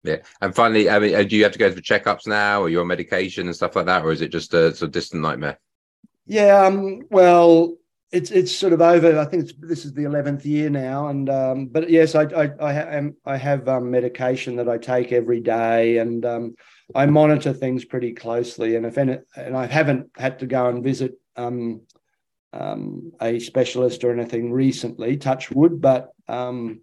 Yeah, 0.05 0.19
and 0.43 0.55
finally, 0.55 0.91
I 0.91 0.99
mean, 0.99 1.15
uh, 1.15 1.23
do 1.23 1.37
you 1.37 1.43
have 1.45 1.53
to 1.53 1.59
go 1.59 1.73
for 1.73 1.81
checkups 1.81 2.27
now, 2.27 2.61
or 2.61 2.69
your 2.69 2.85
medication 2.85 3.47
and 3.47 3.57
stuff 3.57 3.77
like 3.77 3.87
that, 3.87 4.05
or 4.05 4.13
is 4.13 4.21
it 4.21 4.31
just 4.31 4.53
a 4.53 4.75
sort 4.75 4.89
of 4.89 4.93
distant 4.93 5.23
nightmare? 5.23 5.59
Yeah, 6.27 6.67
um, 6.67 7.01
well, 7.09 7.79
it's 8.13 8.31
it's 8.31 8.55
sort 8.55 8.75
of 8.75 8.83
over. 8.83 9.19
I 9.19 9.25
think 9.25 9.51
this 9.59 9.87
is 9.87 9.95
the 9.95 10.05
eleventh 10.05 10.45
year 10.45 10.69
now, 10.69 11.09
and 11.09 11.31
um, 11.31 11.67
but 11.69 11.89
yes, 11.89 12.15
I 12.15 12.25
I 12.25 12.51
I, 12.61 12.73
ha- 12.75 13.09
I 13.25 13.37
have 13.39 13.69
um, 13.69 13.91
medication 13.91 14.57
that 14.57 14.69
I 14.69 14.77
take 14.77 15.13
every 15.13 15.41
day, 15.41 15.97
and 15.97 16.27
um, 16.27 16.55
I 16.95 17.07
monitor 17.07 17.53
things 17.53 17.85
pretty 17.85 18.13
closely. 18.15 18.77
And 18.77 18.87
if 18.87 18.99
any, 18.99 19.19
and 19.37 19.57
I 19.57 19.67
haven't 19.67 20.11
had 20.17 20.39
to 20.41 20.47
go 20.47 20.69
and 20.69 20.83
visit 20.83 21.15
um, 21.37 21.83
um, 22.53 23.13
a 23.21 23.39
specialist 23.39 24.05
or 24.05 24.13
anything 24.13 24.53
recently, 24.53 25.17
touch 25.17 25.51
wood. 25.51 25.81
But 25.81 26.11
um, 26.29 26.81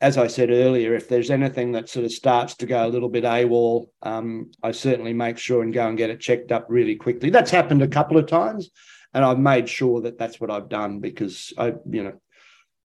as 0.00 0.16
I 0.16 0.26
said 0.26 0.50
earlier, 0.50 0.94
if 0.94 1.08
there's 1.08 1.30
anything 1.30 1.72
that 1.72 1.88
sort 1.88 2.06
of 2.06 2.12
starts 2.12 2.54
to 2.56 2.66
go 2.66 2.86
a 2.86 2.88
little 2.88 3.08
bit 3.08 3.24
AWOL, 3.24 3.86
um, 4.02 4.50
I 4.62 4.72
certainly 4.72 5.12
make 5.12 5.38
sure 5.38 5.62
and 5.62 5.72
go 5.72 5.86
and 5.86 5.98
get 5.98 6.10
it 6.10 6.20
checked 6.20 6.50
up 6.50 6.66
really 6.68 6.96
quickly. 6.96 7.30
That's 7.30 7.50
happened 7.50 7.82
a 7.82 7.88
couple 7.88 8.16
of 8.16 8.26
times 8.26 8.70
and 9.14 9.24
I've 9.24 9.38
made 9.38 9.68
sure 9.68 10.02
that 10.02 10.18
that's 10.18 10.40
what 10.40 10.50
I've 10.50 10.68
done 10.68 11.00
because 11.00 11.52
I, 11.56 11.74
you 11.90 12.04
know, 12.04 12.20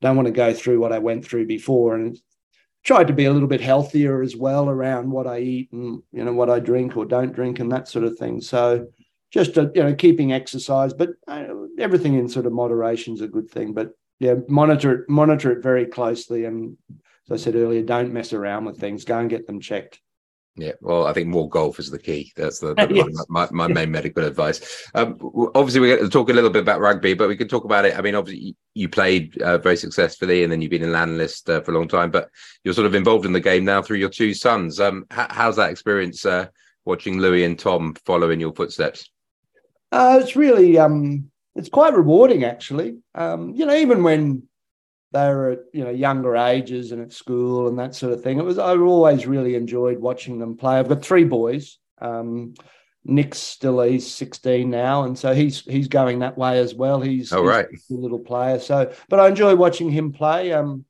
don't 0.01 0.17
want 0.17 0.27
to 0.27 0.33
go 0.33 0.53
through 0.53 0.81
what 0.81 0.93
I 0.93 0.99
went 0.99 1.25
through 1.25 1.47
before, 1.47 1.95
and 1.95 2.19
tried 2.83 3.07
to 3.07 3.13
be 3.13 3.27
a 3.27 3.33
little 3.33 3.49
bit 3.49 3.61
healthier 3.61 4.23
as 4.23 4.37
well 4.37 4.69
around 4.69 5.11
what 5.11 5.27
I 5.27 5.39
eat 5.39 5.73
and 5.73 6.03
you 6.13 6.25
know 6.25 6.33
what 6.33 6.51
I 6.51 6.59
drink 6.59 6.97
or 6.97 7.05
don't 7.05 7.33
drink 7.33 7.61
and 7.61 7.71
that 7.73 7.89
sort 7.89 8.05
of 8.05 8.19
thing. 8.19 8.41
So 8.41 8.89
just 9.31 9.57
a, 9.57 9.71
you 9.75 9.83
know 9.83 9.95
keeping 9.95 10.33
exercise, 10.33 10.93
but 10.93 11.11
uh, 11.29 11.47
everything 11.79 12.15
in 12.15 12.29
sort 12.29 12.47
of 12.47 12.53
moderation 12.53 13.15
is 13.15 13.21
a 13.21 13.29
good 13.29 13.51
thing. 13.51 13.73
But 13.73 13.93
yeah, 14.19 14.35
monitor 14.49 14.93
it, 14.93 15.09
monitor 15.09 15.53
it 15.53 15.63
very 15.63 15.87
closely, 15.87 16.45
and 16.45 16.77
as 17.29 17.41
I 17.41 17.45
said 17.45 17.57
earlier, 17.57 17.83
don't 17.83 18.13
mess 18.13 18.33
around 18.33 18.65
with 18.65 18.79
things. 18.79 19.05
Go 19.05 19.19
and 19.19 19.31
get 19.31 19.47
them 19.47 19.61
checked. 19.61 20.01
Yeah, 20.55 20.73
well, 20.83 21.07
I 21.07 21.15
think 21.15 21.29
more 21.29 21.49
golf 21.49 21.79
is 21.79 21.91
the 21.91 21.99
key. 21.99 22.31
That's 22.37 22.59
the, 22.59 22.75
the 22.75 22.89
yes. 22.95 23.27
my, 23.29 23.49
my, 23.51 23.69
main 23.69 23.91
medical 23.99 24.25
advice. 24.25 24.87
Um, 24.95 25.19
obviously, 25.55 25.81
we're 25.81 25.97
going 25.97 26.09
to 26.09 26.13
talk 26.13 26.29
a 26.29 26.33
little 26.35 26.51
bit 26.51 26.63
about 26.63 26.81
rugby, 26.81 27.15
but 27.15 27.29
we 27.29 27.39
can 27.39 27.49
talk 27.49 27.65
about 27.65 27.87
it. 27.87 27.97
I 27.97 28.03
mean, 28.03 28.15
obviously, 28.15 28.55
you 28.75 28.89
played 28.89 29.41
uh, 29.41 29.59
very 29.59 29.79
successfully, 29.79 30.43
and 30.43 30.53
then 30.53 30.61
you've 30.61 30.71
been 30.71 30.83
an 30.83 30.95
analyst 30.95 31.49
uh, 31.49 31.63
for 31.63 31.71
a 31.71 31.75
long 31.75 31.89
time. 31.89 32.11
But 32.11 32.29
you're 32.65 32.75
sort 32.75 32.87
of 32.87 32.95
involved 32.95 33.25
in 33.25 33.33
the 33.33 33.41
game 33.41 33.65
now 33.65 33.81
through 33.81 33.97
your 33.97 34.11
two 34.11 34.35
sons. 34.35 34.79
Um, 34.79 35.07
h- 35.11 35.27
how's 35.31 35.57
that 35.57 35.71
experience 35.71 36.27
uh, 36.27 36.49
watching 36.85 37.19
Louis 37.19 37.45
and 37.45 37.59
Tom 37.59 37.95
follow 38.05 38.29
in 38.29 38.39
your 38.39 38.53
footsteps? 38.53 39.11
Uh, 39.91 40.19
it's 40.23 40.37
really, 40.37 40.79
um, 40.79 41.31
it's 41.55 41.71
quite 41.71 41.95
rewarding, 41.95 42.45
actually. 42.45 42.99
Um, 43.15 43.55
you 43.55 43.65
know, 43.65 43.75
even 43.75 44.03
when 44.03 44.43
they 45.13 45.29
were 45.29 45.51
at 45.51 45.59
you 45.73 45.85
know 45.85 45.91
younger 45.91 46.37
ages 46.37 46.93
and 46.93 47.03
at 47.03 47.13
school 47.13 47.69
and 47.69 47.79
that 47.79 47.95
sort 47.95 48.13
of 48.13 48.23
thing. 48.23 48.39
It 48.39 48.45
was 48.45 48.59
I 48.59 48.77
always 48.77 49.27
really 49.27 49.55
enjoyed 49.55 49.99
watching 49.99 50.39
them 50.39 50.57
play. 50.57 50.79
I've 50.79 50.89
got 50.89 51.05
three 51.05 51.25
boys. 51.25 51.79
Um, 52.01 52.55
Nick's 53.05 53.39
still 53.39 53.81
he's 53.81 54.13
16 54.13 54.71
now, 54.71 55.05
and 55.05 55.19
so 55.19 55.35
he's 55.35 55.61
he's 55.63 55.89
going 55.89 56.21
that 56.21 56.39
way 56.39 56.59
as 56.59 56.75
well. 56.75 57.01
He's, 57.01 57.33
oh, 57.33 57.45
right. 57.45 57.67
He's 57.71 57.91
a 57.91 57.95
little 57.95 58.21
player. 58.21 58.59
So, 58.61 58.93
but 59.09 59.19
I 59.19 59.29
enjoy 59.29 59.57
watching 59.57 59.91
him 59.91 60.13
play. 60.13 60.53
Um, 60.53 60.85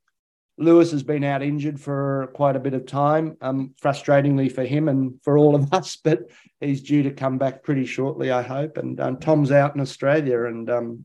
Louis 0.58 0.90
has 0.92 1.02
been 1.02 1.24
out 1.24 1.42
injured 1.42 1.80
for 1.80 2.30
quite 2.34 2.54
a 2.54 2.60
bit 2.60 2.74
of 2.74 2.84
time, 2.84 3.38
um, 3.40 3.74
frustratingly 3.82 4.52
for 4.52 4.62
him 4.62 4.88
and 4.88 5.18
for 5.22 5.38
all 5.38 5.54
of 5.54 5.72
us. 5.72 5.96
But 5.96 6.30
he's 6.60 6.82
due 6.82 7.02
to 7.04 7.10
come 7.10 7.38
back 7.38 7.62
pretty 7.62 7.86
shortly, 7.86 8.30
I 8.30 8.42
hope. 8.42 8.76
And 8.76 9.00
um, 9.00 9.16
Tom's 9.18 9.50
out 9.50 9.74
in 9.74 9.80
Australia, 9.80 10.44
and 10.44 10.68
um, 10.68 11.04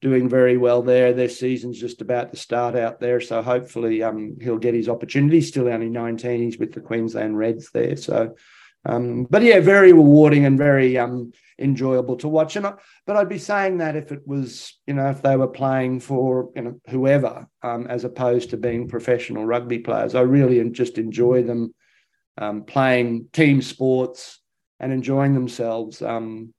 doing 0.00 0.28
very 0.28 0.56
well 0.56 0.82
there. 0.82 1.12
Their 1.12 1.28
season's 1.28 1.78
just 1.78 2.00
about 2.00 2.32
to 2.32 2.38
start 2.38 2.76
out 2.76 3.00
there, 3.00 3.20
so 3.20 3.42
hopefully 3.42 4.02
um, 4.02 4.36
he'll 4.40 4.58
get 4.58 4.74
his 4.74 4.88
opportunity. 4.88 5.40
Still 5.40 5.68
only 5.68 5.88
19, 5.88 6.42
he's 6.42 6.58
with 6.58 6.72
the 6.72 6.80
Queensland 6.80 7.36
Reds 7.36 7.70
there. 7.72 7.96
So, 7.96 8.34
um, 8.84 9.24
but 9.24 9.42
yeah, 9.42 9.60
very 9.60 9.92
rewarding 9.92 10.44
and 10.44 10.56
very 10.56 10.96
um, 10.98 11.32
enjoyable 11.58 12.16
to 12.18 12.28
watch. 12.28 12.56
And 12.56 12.66
I, 12.66 12.74
but 13.06 13.16
I'd 13.16 13.28
be 13.28 13.38
saying 13.38 13.78
that 13.78 13.96
if 13.96 14.12
it 14.12 14.26
was, 14.26 14.78
you 14.86 14.94
know, 14.94 15.10
if 15.10 15.22
they 15.22 15.36
were 15.36 15.48
playing 15.48 16.00
for 16.00 16.50
you 16.54 16.62
know 16.62 16.80
whoever, 16.88 17.48
um, 17.62 17.86
as 17.88 18.04
opposed 18.04 18.50
to 18.50 18.56
being 18.56 18.88
professional 18.88 19.44
rugby 19.44 19.80
players, 19.80 20.14
I 20.14 20.20
really 20.20 20.68
just 20.70 20.98
enjoy 20.98 21.42
them 21.42 21.74
um, 22.36 22.64
playing 22.64 23.26
team 23.32 23.62
sports 23.62 24.40
and 24.78 24.92
enjoying 24.92 25.34
themselves. 25.34 26.00
Um, 26.02 26.54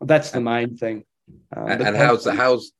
that's 0.00 0.30
the 0.30 0.40
main 0.40 0.76
thing. 0.76 1.04
Um, 1.56 1.68
and, 1.68 1.82
and 1.82 1.96
how's 1.96 2.26
how's 2.26 2.72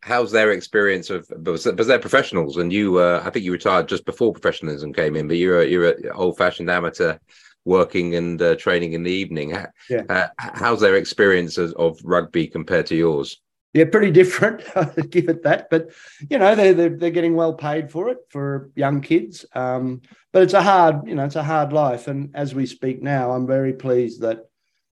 how's 0.00 0.30
their 0.30 0.52
experience 0.52 1.10
of 1.10 1.26
because 1.42 1.86
they're 1.86 1.98
professionals 1.98 2.58
and 2.58 2.72
you 2.72 2.98
uh, 2.98 3.22
I 3.24 3.30
think 3.30 3.44
you 3.44 3.52
retired 3.52 3.88
just 3.88 4.04
before 4.04 4.32
professionalism 4.32 4.92
came 4.92 5.16
in, 5.16 5.28
but 5.28 5.36
you're 5.36 5.62
a, 5.62 5.66
you're 5.66 5.88
an 5.88 6.10
old 6.14 6.36
fashioned 6.36 6.70
amateur 6.70 7.16
working 7.64 8.14
and 8.14 8.40
uh, 8.40 8.54
training 8.56 8.92
in 8.92 9.02
the 9.02 9.10
evening. 9.10 9.56
Yeah. 9.88 10.02
Uh, 10.08 10.28
how's 10.36 10.80
their 10.80 10.96
experience 10.96 11.56
of, 11.56 11.72
of, 11.74 11.98
rugby 12.04 12.46
compared 12.46 12.86
to 12.86 12.94
yours? 12.94 13.40
Yeah, 13.72 13.86
pretty 13.86 14.10
different. 14.10 14.62
give 15.10 15.28
it 15.28 15.42
that, 15.42 15.68
but 15.70 15.90
you 16.28 16.38
know 16.38 16.54
they're, 16.54 16.74
they're, 16.74 16.96
they're 16.96 17.10
getting 17.10 17.34
well 17.34 17.54
paid 17.54 17.90
for 17.90 18.08
it 18.10 18.18
for 18.28 18.70
young 18.76 19.00
kids. 19.00 19.44
Um, 19.54 20.02
but 20.32 20.42
it's 20.42 20.54
a 20.54 20.62
hard 20.62 21.08
you 21.08 21.14
know 21.14 21.24
it's 21.24 21.36
a 21.36 21.42
hard 21.42 21.72
life, 21.72 22.06
and 22.06 22.30
as 22.34 22.54
we 22.54 22.66
speak 22.66 23.02
now, 23.02 23.32
I'm 23.32 23.46
very 23.46 23.72
pleased 23.72 24.20
that 24.20 24.44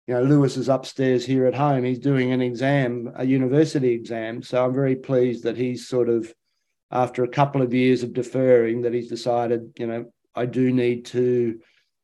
you 0.07 0.15
know, 0.15 0.23
Louis 0.23 0.57
is 0.57 0.69
upstairs 0.69 1.27
here 1.27 1.47
at 1.47 1.55
home. 1.55 1.85
He's 1.85 1.99
doing 1.99 2.33
an 2.33 2.41
exam, 2.41 3.13
a 3.17 3.25
university 3.25 3.93
exam. 3.93 4.43
So 4.43 4.65
I'm 4.65 4.75
very 4.75 4.97
pleased 4.97 5.45
that 5.45 5.57
he's 5.57 5.89
sort 5.89 6.09
of, 6.09 6.33
after 6.93 7.25
a 7.25 7.29
couple 7.29 7.61
of 7.61 7.75
years 7.75 8.05
of 8.05 8.13
deferring, 8.13 8.83
that 8.83 8.95
he's 8.95 9.09
decided, 9.09 9.73
you 9.79 9.87
know, 9.87 10.05
I 10.35 10.47
do 10.47 10.71
need 10.71 11.07
to 11.07 11.59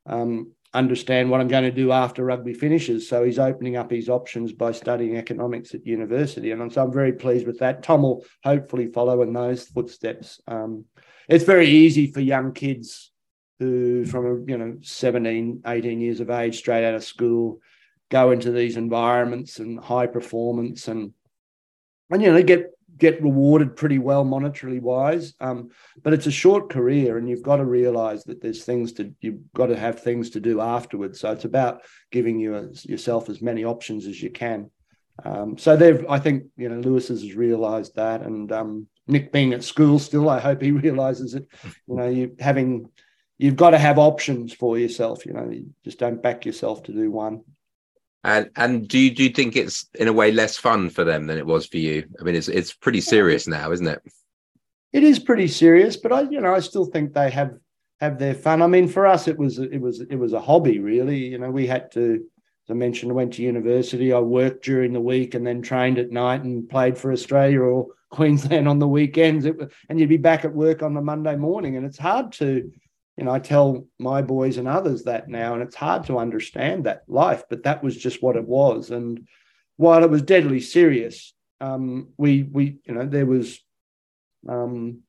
um, 0.07 0.53
understand 0.75 1.31
what 1.31 1.41
I'm 1.41 1.49
going 1.49 1.63
to 1.65 1.71
do 1.71 1.93
after 1.93 2.25
rugby 2.25 2.55
finishes. 2.55 3.09
So 3.09 3.23
he's 3.23 3.39
opening 3.39 3.77
up 3.77 3.91
his 3.91 4.09
options 4.09 4.53
by 4.53 4.73
studying 4.73 5.17
economics 5.17 5.73
at 5.75 5.87
university. 5.87 6.51
And 6.51 6.73
so 6.73 6.83
I'm 6.83 6.93
very 6.93 7.13
pleased 7.13 7.47
with 7.47 7.61
that. 7.61 7.85
Tom 7.85 8.03
will 8.03 8.25
hopefully 8.43 8.89
follow 8.89 9.23
in 9.23 9.33
those 9.33 9.65
footsteps. 9.65 10.41
Um, 10.49 10.87
it's 11.29 11.45
very 11.45 11.69
easy 11.69 12.11
for 12.11 12.21
young 12.21 12.53
kids 12.53 13.13
who, 13.61 14.05
from, 14.07 14.49
you 14.49 14.59
know, 14.59 14.79
17, 14.83 15.63
18 15.65 16.01
years 16.01 16.19
of 16.19 16.31
age, 16.31 16.59
straight 16.59 16.85
out 16.85 16.95
of 16.95 17.05
school, 17.05 17.61
go 18.13 18.31
into 18.31 18.53
these 18.53 18.77
environments 18.77 19.59
and 19.59 19.81
high 19.81 20.07
performance 20.07 20.87
and 20.87 21.13
and 22.11 22.23
you 22.23 22.31
know 22.31 22.43
get 22.43 22.67
get 22.99 23.23
rewarded 23.23 23.75
pretty 23.75 23.99
well 23.99 24.23
monetarily 24.23 24.81
wise 24.81 25.33
um, 25.41 25.71
but 26.03 26.13
it's 26.13 26.27
a 26.27 26.41
short 26.45 26.69
career 26.69 27.17
and 27.17 27.27
you've 27.27 27.43
got 27.43 27.57
to 27.57 27.65
realize 27.65 28.23
that 28.25 28.43
there's 28.43 28.65
things 28.65 28.93
to 28.93 29.15
you've 29.23 29.41
got 29.55 29.67
to 29.67 29.77
have 29.77 29.99
things 29.99 30.29
to 30.29 30.41
do 30.41 30.61
afterwards 30.61 31.19
so 31.19 31.33
it's 31.33 31.47
about 31.47 31.81
giving 32.11 32.39
you 32.39 32.55
a, 32.55 32.69
yourself 32.83 33.31
as 33.31 33.41
many 33.41 33.65
options 33.65 34.07
as 34.07 34.23
you 34.23 34.31
can 34.31 34.71
um, 35.25 35.57
so 35.57 35.75
they've 35.75 36.05
i 36.09 36.19
think 36.19 36.45
you 36.59 36.69
know 36.69 36.81
louis 36.81 37.09
has 37.09 37.35
realized 37.35 37.97
that 37.97 38.21
and 38.21 38.53
um, 38.53 38.87
nick 39.07 39.33
being 39.33 39.55
at 39.55 39.65
school 39.65 39.99
still 39.99 40.29
i 40.29 40.39
hope 40.39 40.61
he 40.61 40.71
realizes 40.87 41.35
it 41.35 41.49
you 41.89 41.97
know 41.97 42.09
you 42.09 42.37
having 42.39 42.87
you've 43.43 43.57
got 43.57 43.71
to 43.71 43.79
have 43.79 43.99
options 43.99 44.53
for 44.53 44.79
yourself. 44.79 45.27
You 45.27 45.33
know, 45.33 45.51
you 45.51 45.71
just 45.85 45.99
don't 45.99 46.23
back 46.23 46.47
yourself 46.47 46.85
to 46.85 46.93
do 46.93 47.11
one. 47.11 47.43
And 48.25 48.51
and 48.57 48.87
do 48.87 48.99
you 48.99 49.11
do 49.11 49.25
you 49.25 49.31
think 49.31 49.57
it's 49.57 49.87
in 49.95 50.09
a 50.09 50.13
way 50.13 50.31
less 50.31 50.57
fun 50.57 50.91
for 50.91 51.05
them 51.05 51.27
than 51.27 51.39
it 51.39 51.47
was 51.47 51.67
for 51.67 51.79
you? 51.79 52.05
I 52.21 52.23
mean, 52.23 52.37
it's 52.37 52.49
it's 52.49 52.73
pretty 52.73 53.01
serious 53.01 53.49
now, 53.49 53.73
isn't 53.73 53.87
it? 53.87 54.01
It 54.93 55.03
is 55.03 55.19
pretty 55.19 55.49
serious, 55.49 55.97
but 55.97 56.13
I 56.13 56.23
you 56.23 56.41
know 56.41 56.55
I 56.55 56.61
still 56.61 56.85
think 56.85 57.15
they 57.15 57.31
have 57.31 57.55
have 58.03 58.19
their 58.19 58.35
fun. 58.35 58.63
I 58.63 58.67
mean, 58.67 58.89
for 58.89 59.07
us, 59.07 59.29
it 59.29 59.39
was 59.39 59.59
it 59.59 59.81
was 59.81 60.01
it 60.01 60.17
was 60.17 60.33
a 60.33 60.41
hobby, 60.41 60.81
really. 60.81 61.19
You 61.19 61.39
know, 61.39 61.51
we 61.51 61.67
had 61.67 61.91
to, 61.93 62.15
as 62.15 62.71
I 62.71 62.75
mentioned, 62.75 63.13
I 63.13 63.15
went 63.15 63.33
to 63.35 63.43
university. 63.43 64.13
I 64.13 64.19
worked 64.19 64.65
during 64.65 64.93
the 64.93 65.01
week 65.01 65.35
and 65.35 65.47
then 65.47 65.63
trained 65.63 65.99
at 65.99 66.11
night 66.11 66.43
and 66.43 66.69
played 66.69 66.99
for 66.99 67.13
Australia 67.13 67.61
or 67.61 67.87
Queensland 68.11 68.69
on 68.69 68.81
the 68.81 68.89
weekends. 68.89 69.47
It, 69.47 69.57
and 69.89 69.99
you'd 69.99 70.09
be 70.09 70.17
back 70.17 70.45
at 70.45 70.53
work 70.53 70.83
on 70.83 70.95
the 70.95 71.01
Monday 71.01 71.37
morning, 71.37 71.77
and 71.77 71.87
it's 71.87 71.99
hard 71.99 72.33
to 72.33 72.71
know, 73.25 73.33
I 73.33 73.39
tell 73.39 73.87
my 73.99 74.23
boys 74.23 74.57
and 74.57 74.69
others 74.69 75.05
that 75.05 75.29
now, 75.29 75.55
and 75.55 75.63
it's 75.63 75.77
hard 75.77 76.07
to 76.07 76.19
understand 76.19 76.85
that 76.85 77.03
life, 77.09 77.45
but 77.49 77.65
that 77.65 77.83
was 77.83 77.97
just 77.97 78.23
what 78.23 78.37
it 78.37 78.47
was. 78.47 78.91
And 78.91 79.27
while 79.77 80.05
it 80.05 80.11
was 80.11 80.23
deadly 80.23 80.61
serious, 80.61 81.35
um, 81.61 82.09
we 82.17 82.43
we 82.43 82.79
you 82.85 82.95
know 82.95 83.07
there 83.07 83.27
was, 83.27 83.61
um, 84.49 85.01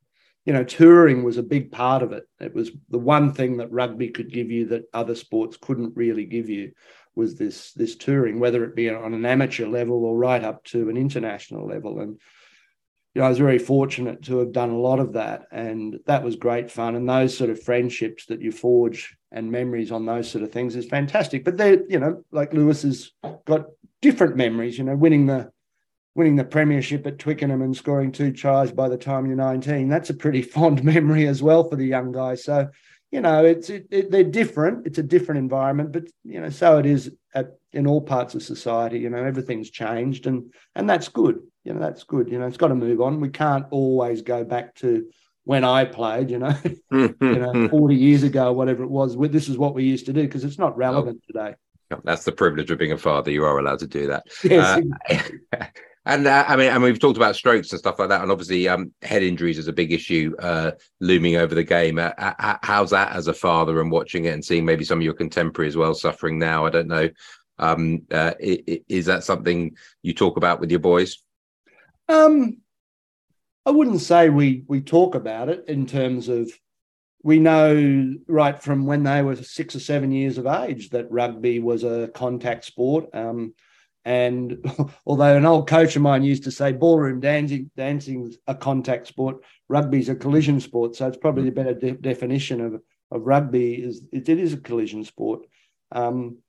you 0.45 0.53
know, 0.53 0.63
touring 0.63 1.23
was 1.23 1.37
a 1.37 1.43
big 1.43 1.71
part 1.71 2.03
of 2.03 2.11
it. 2.11 2.27
It 2.39 2.53
was 2.53 2.71
the 2.89 2.99
one 2.99 3.33
thing 3.33 3.57
that 3.57 3.71
rugby 3.71 4.09
could 4.09 4.31
give 4.31 4.51
you 4.51 4.67
that 4.67 4.83
other 4.93 5.15
sports 5.15 5.57
couldn't 5.59 5.95
really 5.95 6.25
give 6.25 6.49
you 6.49 6.73
was 7.15 7.35
this 7.35 7.73
this 7.73 7.95
touring, 7.95 8.39
whether 8.39 8.63
it 8.63 8.75
be 8.75 8.89
on 8.89 9.13
an 9.13 9.25
amateur 9.25 9.67
level 9.67 10.03
or 10.05 10.17
right 10.17 10.43
up 10.43 10.63
to 10.65 10.89
an 10.89 10.97
international 10.97 11.67
level. 11.67 11.99
And 11.99 12.19
you 13.13 13.21
know, 13.21 13.27
I 13.27 13.29
was 13.29 13.37
very 13.37 13.59
fortunate 13.59 14.23
to 14.23 14.39
have 14.39 14.51
done 14.51 14.71
a 14.71 14.79
lot 14.79 14.99
of 14.99 15.13
that, 15.13 15.45
and 15.51 15.99
that 16.07 16.23
was 16.23 16.35
great 16.35 16.71
fun. 16.71 16.95
And 16.95 17.07
those 17.07 17.37
sort 17.37 17.51
of 17.51 17.61
friendships 17.61 18.25
that 18.25 18.41
you 18.41 18.51
forge 18.51 19.15
and 19.31 19.51
memories 19.51 19.91
on 19.91 20.05
those 20.05 20.29
sort 20.29 20.43
of 20.43 20.51
things 20.51 20.75
is 20.75 20.87
fantastic. 20.87 21.45
But 21.45 21.57
they're, 21.57 21.83
you 21.87 21.99
know, 21.99 22.23
like 22.31 22.53
Louis 22.53 22.81
has 22.81 23.11
got 23.45 23.67
different 24.01 24.35
memories. 24.35 24.77
You 24.79 24.85
know, 24.85 24.95
winning 24.95 25.27
the 25.27 25.51
winning 26.15 26.35
the 26.35 26.43
premiership 26.43 27.05
at 27.07 27.19
Twickenham 27.19 27.61
and 27.61 27.75
scoring 27.75 28.11
two 28.11 28.31
tries 28.31 28.71
by 28.71 28.87
the 28.87 28.97
time 28.97 29.25
you're 29.25 29.35
19. 29.35 29.89
That's 29.89 30.09
a 30.09 30.15
pretty 30.15 30.41
fond 30.55 30.83
memory 30.83 31.27
as 31.27 31.43
well 31.43 31.69
for 31.69 31.75
the 31.75 31.85
young 31.85 32.11
guy. 32.11 32.35
So, 32.35 32.69
you 33.13 33.21
know, 33.21 33.45
it's 33.45 33.69
it, 33.69 33.87
it, 33.91 34.11
they're 34.11 34.23
different. 34.23 34.87
It's 34.87 34.97
a 34.97 35.03
different 35.03 35.39
environment, 35.39 35.91
but 35.91 36.03
you 36.23 36.41
know, 36.41 36.49
so 36.49 36.79
it 36.79 36.85
is 36.85 37.11
at 37.33 37.57
in 37.71 37.87
all 37.87 38.01
parts 38.01 38.35
of 38.35 38.43
society. 38.43 38.99
You 38.99 39.09
know, 39.09 39.23
everything's 39.23 39.69
changed, 39.69 40.27
and 40.27 40.53
and 40.75 40.89
that's 40.89 41.07
good 41.07 41.39
you 41.63 41.73
know 41.73 41.79
that's 41.79 42.03
good. 42.03 42.29
You 42.29 42.39
know, 42.39 42.47
it's 42.47 42.57
got 42.57 42.69
to 42.69 42.75
move 42.75 43.01
on. 43.01 43.19
We 43.19 43.29
can't 43.29 43.65
always 43.71 44.21
go 44.21 44.43
back 44.43 44.75
to 44.75 45.07
when 45.45 45.63
I 45.63 45.85
played. 45.85 46.29
You 46.29 46.39
know, 46.39 46.55
you 46.91 47.15
know, 47.21 47.69
forty 47.71 47.95
years 47.95 48.23
ago, 48.23 48.51
whatever 48.51 48.83
it 48.83 48.89
was. 48.89 49.17
This 49.17 49.49
is 49.49 49.57
what 49.57 49.73
we 49.73 49.83
used 49.83 50.05
to 50.07 50.13
do 50.13 50.23
because 50.23 50.43
it's 50.43 50.59
not 50.59 50.77
relevant 50.77 51.21
oh. 51.23 51.27
today. 51.27 51.55
That's 52.03 52.23
the 52.23 52.31
privilege 52.31 52.71
of 52.71 52.79
being 52.79 52.91
a 52.91 52.97
father. 52.97 53.29
You 53.29 53.45
are 53.45 53.59
allowed 53.59 53.79
to 53.79 53.87
do 53.87 54.07
that. 54.07 54.23
Yes. 54.43 54.81
Uh, 55.09 55.65
and 56.05 56.27
uh, 56.27 56.45
I 56.47 56.55
mean, 56.57 56.69
and 56.69 56.83
we've 56.83 56.99
talked 56.99 57.17
about 57.17 57.35
strokes 57.35 57.71
and 57.71 57.79
stuff 57.79 57.97
like 57.97 58.09
that, 58.09 58.21
and 58.21 58.31
obviously, 58.31 58.67
um, 58.67 58.93
head 59.01 59.23
injuries 59.23 59.57
is 59.57 59.67
a 59.67 59.73
big 59.73 59.91
issue 59.93 60.35
uh, 60.39 60.71
looming 60.99 61.37
over 61.37 61.55
the 61.55 61.63
game. 61.63 61.97
Uh, 61.97 62.11
uh 62.17 62.57
how's 62.61 62.89
that 62.89 63.13
as 63.13 63.27
a 63.27 63.33
father 63.33 63.79
and 63.79 63.91
watching 63.91 64.25
it 64.25 64.33
and 64.33 64.43
seeing 64.43 64.65
maybe 64.65 64.83
some 64.83 64.99
of 64.99 65.03
your 65.03 65.13
contemporaries 65.13 65.73
as 65.73 65.77
well 65.77 65.93
suffering 65.93 66.37
now? 66.37 66.65
I 66.65 66.69
don't 66.69 66.87
know. 66.87 67.09
Um, 67.57 68.01
uh, 68.11 68.33
is 68.39 69.05
that 69.05 69.23
something 69.23 69.75
you 70.01 70.13
talk 70.13 70.37
about 70.37 70.59
with 70.59 70.71
your 70.71 70.79
boys? 70.79 71.23
Um, 72.09 72.57
I 73.65 73.71
wouldn't 73.71 74.01
say 74.01 74.29
we 74.29 74.65
we 74.67 74.81
talk 74.81 75.15
about 75.15 75.49
it 75.49 75.65
in 75.67 75.85
terms 75.85 76.27
of 76.27 76.51
we 77.23 77.39
know 77.39 78.15
right 78.27 78.61
from 78.61 78.85
when 78.85 79.03
they 79.03 79.21
were 79.21 79.37
six 79.37 79.75
or 79.75 79.79
seven 79.79 80.11
years 80.11 80.37
of 80.37 80.45
age 80.45 80.89
that 80.89 81.09
rugby 81.09 81.59
was 81.59 81.85
a 81.85 82.09
contact 82.13 82.65
sport. 82.65 83.05
Um, 83.13 83.53
and 84.05 84.57
although 85.05 85.37
an 85.37 85.45
old 85.45 85.67
coach 85.67 85.95
of 85.95 86.01
mine 86.01 86.23
used 86.23 86.43
to 86.43 86.51
say 86.51 86.71
ballroom 86.71 87.19
dancing 87.19 87.71
dancing's 87.77 88.37
a 88.47 88.55
contact 88.55 89.07
sport, 89.07 89.37
rugby's 89.69 90.09
a 90.09 90.15
collision 90.15 90.59
sport. 90.59 90.95
So 90.95 91.07
it's 91.07 91.17
probably 91.17 91.47
a 91.47 91.53
better 91.53 91.73
de- 91.73 91.93
definition 91.93 92.61
of, 92.61 92.81
of 93.11 93.25
rugby 93.25 93.75
is 93.75 94.01
it, 94.11 94.27
it 94.27 94.39
is 94.39 94.53
a 94.53 94.57
collision 94.57 95.03
sport. 95.03 95.45
Um, 95.91 96.39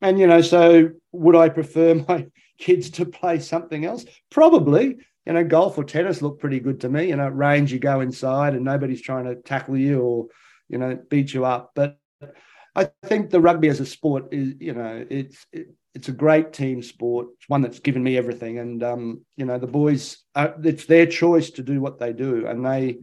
and 0.00 0.18
you 0.18 0.26
know, 0.26 0.40
so 0.40 0.90
would 1.12 1.36
I 1.36 1.48
prefer 1.48 1.94
my 2.08 2.26
kids 2.58 2.90
to 2.90 3.06
play 3.06 3.38
something 3.38 3.84
else? 3.84 4.04
Probably. 4.30 4.98
You 5.26 5.32
know, 5.32 5.44
golf 5.44 5.78
or 5.78 5.84
tennis 5.84 6.20
look 6.20 6.38
pretty 6.38 6.60
good 6.60 6.80
to 6.82 6.88
me. 6.90 7.08
You 7.08 7.16
know, 7.16 7.28
range 7.28 7.72
you 7.72 7.78
go 7.78 8.00
inside 8.00 8.54
and 8.54 8.64
nobody's 8.64 9.00
trying 9.00 9.24
to 9.24 9.36
tackle 9.36 9.76
you 9.78 10.00
or, 10.00 10.26
you 10.68 10.76
know, 10.76 10.98
beat 11.08 11.32
you 11.32 11.46
up. 11.46 11.70
But 11.74 11.98
I 12.76 12.90
think 13.04 13.30
the 13.30 13.40
rugby 13.40 13.68
as 13.68 13.80
a 13.80 13.86
sport 13.86 14.34
is, 14.34 14.54
you 14.58 14.74
know, 14.74 15.06
it's 15.08 15.46
it, 15.50 15.68
it's 15.94 16.08
a 16.08 16.12
great 16.12 16.52
team 16.52 16.82
sport. 16.82 17.28
It's 17.36 17.48
one 17.48 17.62
that's 17.62 17.78
given 17.78 18.02
me 18.02 18.18
everything. 18.18 18.58
And 18.58 18.82
um, 18.82 19.24
you 19.36 19.44
know, 19.44 19.58
the 19.58 19.66
boys, 19.66 20.18
are, 20.34 20.54
it's 20.62 20.86
their 20.86 21.06
choice 21.06 21.50
to 21.50 21.62
do 21.62 21.80
what 21.80 21.98
they 21.98 22.12
do, 22.12 22.46
and 22.46 22.64
they 22.64 22.98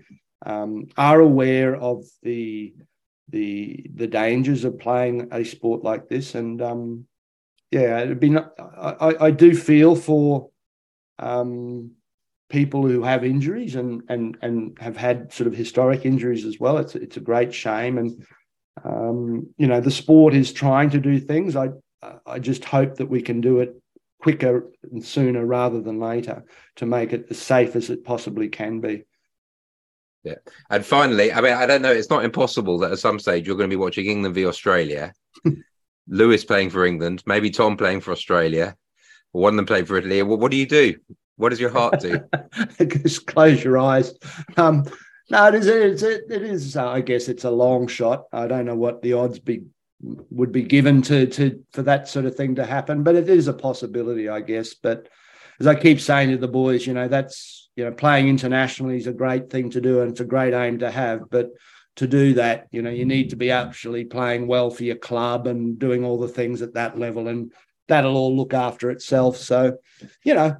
um, 0.45 0.87
are 0.97 1.19
aware 1.19 1.75
of 1.75 2.03
the 2.21 2.73
the 3.29 3.85
the 3.95 4.07
dangers 4.07 4.65
of 4.65 4.79
playing 4.79 5.29
a 5.31 5.43
sport 5.45 5.83
like 5.83 6.09
this. 6.09 6.35
And 6.35 6.61
um, 6.61 7.05
yeah, 7.71 8.01
it'd 8.01 8.19
be. 8.19 8.29
Not, 8.29 8.53
I, 8.59 9.15
I 9.21 9.31
do 9.31 9.55
feel 9.55 9.95
for 9.95 10.49
um, 11.17 11.91
people 12.49 12.85
who 12.85 13.03
have 13.03 13.23
injuries 13.23 13.75
and 13.75 14.03
and 14.09 14.37
and 14.41 14.77
have 14.79 14.97
had 14.97 15.31
sort 15.31 15.47
of 15.47 15.55
historic 15.55 16.05
injuries 16.05 16.43
as 16.45 16.59
well. 16.59 16.77
It's 16.77 16.95
it's 16.95 17.17
a 17.17 17.21
great 17.21 17.53
shame, 17.53 17.97
and 17.97 18.25
um, 18.83 19.47
you 19.57 19.67
know 19.67 19.79
the 19.79 19.91
sport 19.91 20.33
is 20.33 20.51
trying 20.51 20.89
to 20.89 20.99
do 20.99 21.19
things. 21.19 21.55
I 21.55 21.69
I 22.25 22.39
just 22.39 22.65
hope 22.65 22.95
that 22.95 23.09
we 23.09 23.21
can 23.21 23.41
do 23.41 23.59
it 23.59 23.79
quicker 24.21 24.71
and 24.91 25.03
sooner 25.03 25.45
rather 25.45 25.81
than 25.81 25.99
later 25.99 26.43
to 26.77 26.85
make 26.85 27.13
it 27.13 27.27
as 27.29 27.39
safe 27.39 27.75
as 27.75 27.89
it 27.89 28.03
possibly 28.03 28.49
can 28.49 28.79
be. 28.79 29.03
Yeah. 30.23 30.35
And 30.69 30.85
finally, 30.85 31.33
I 31.33 31.41
mean, 31.41 31.53
I 31.53 31.65
don't 31.65 31.81
know, 31.81 31.91
it's 31.91 32.09
not 32.09 32.23
impossible 32.23 32.77
that 32.79 32.91
at 32.91 32.99
some 32.99 33.19
stage 33.19 33.47
you're 33.47 33.55
going 33.55 33.69
to 33.69 33.75
be 33.75 33.79
watching 33.79 34.05
England 34.05 34.35
v 34.35 34.45
Australia, 34.45 35.13
Louis 36.07 36.45
playing 36.45 36.69
for 36.69 36.85
England, 36.85 37.23
maybe 37.25 37.49
Tom 37.49 37.75
playing 37.75 38.01
for 38.01 38.11
Australia, 38.11 38.75
one 39.31 39.53
of 39.53 39.57
them 39.57 39.65
playing 39.65 39.85
for 39.85 39.97
Italy. 39.97 40.21
Well, 40.21 40.37
what 40.37 40.51
do 40.51 40.57
you 40.57 40.67
do? 40.67 40.95
What 41.37 41.49
does 41.49 41.59
your 41.59 41.71
heart 41.71 41.99
do? 41.99 42.21
Just 43.01 43.25
close 43.25 43.63
your 43.63 43.79
eyes. 43.79 44.13
Um, 44.57 44.85
no, 45.31 45.47
it 45.47 45.55
is. 45.55 45.67
It 45.67 45.81
is, 45.81 46.03
it 46.03 46.41
is 46.43 46.77
uh, 46.77 46.87
I 46.87 47.01
guess 47.01 47.27
it's 47.27 47.45
a 47.45 47.49
long 47.49 47.87
shot. 47.87 48.25
I 48.31 48.47
don't 48.47 48.65
know 48.65 48.75
what 48.75 49.01
the 49.01 49.13
odds 49.13 49.39
be 49.39 49.63
would 50.01 50.51
be 50.51 50.63
given 50.63 51.01
to 51.03 51.27
to 51.27 51.63
for 51.71 51.83
that 51.83 52.07
sort 52.07 52.25
of 52.25 52.35
thing 52.35 52.55
to 52.55 52.65
happen, 52.65 53.03
but 53.03 53.15
it 53.15 53.29
is 53.29 53.47
a 53.47 53.53
possibility, 53.53 54.29
I 54.29 54.41
guess. 54.41 54.73
But 54.73 55.07
as 55.59 55.67
I 55.67 55.75
keep 55.75 55.99
saying 55.99 56.31
to 56.31 56.37
the 56.37 56.47
boys, 56.47 56.87
you 56.87 56.93
know, 56.93 57.07
that's 57.07 57.69
you 57.75 57.85
know, 57.85 57.91
playing 57.91 58.27
internationally 58.27 58.97
is 58.97 59.07
a 59.07 59.13
great 59.13 59.49
thing 59.49 59.69
to 59.71 59.81
do 59.81 60.01
and 60.01 60.11
it's 60.11 60.19
a 60.19 60.25
great 60.25 60.53
aim 60.53 60.79
to 60.79 60.91
have. 60.91 61.29
But 61.29 61.51
to 61.97 62.07
do 62.07 62.33
that, 62.35 62.67
you 62.71 62.81
know, 62.81 62.89
you 62.89 63.05
need 63.05 63.29
to 63.31 63.35
be 63.35 63.51
actually 63.51 64.05
playing 64.05 64.47
well 64.47 64.69
for 64.69 64.83
your 64.83 64.95
club 64.95 65.47
and 65.47 65.77
doing 65.77 66.03
all 66.03 66.17
the 66.17 66.27
things 66.27 66.61
at 66.61 66.73
that 66.73 66.97
level, 66.97 67.27
and 67.27 67.51
that'll 67.87 68.15
all 68.15 68.35
look 68.35 68.53
after 68.53 68.89
itself. 68.89 69.37
So, 69.37 69.77
you 70.23 70.33
know, 70.33 70.57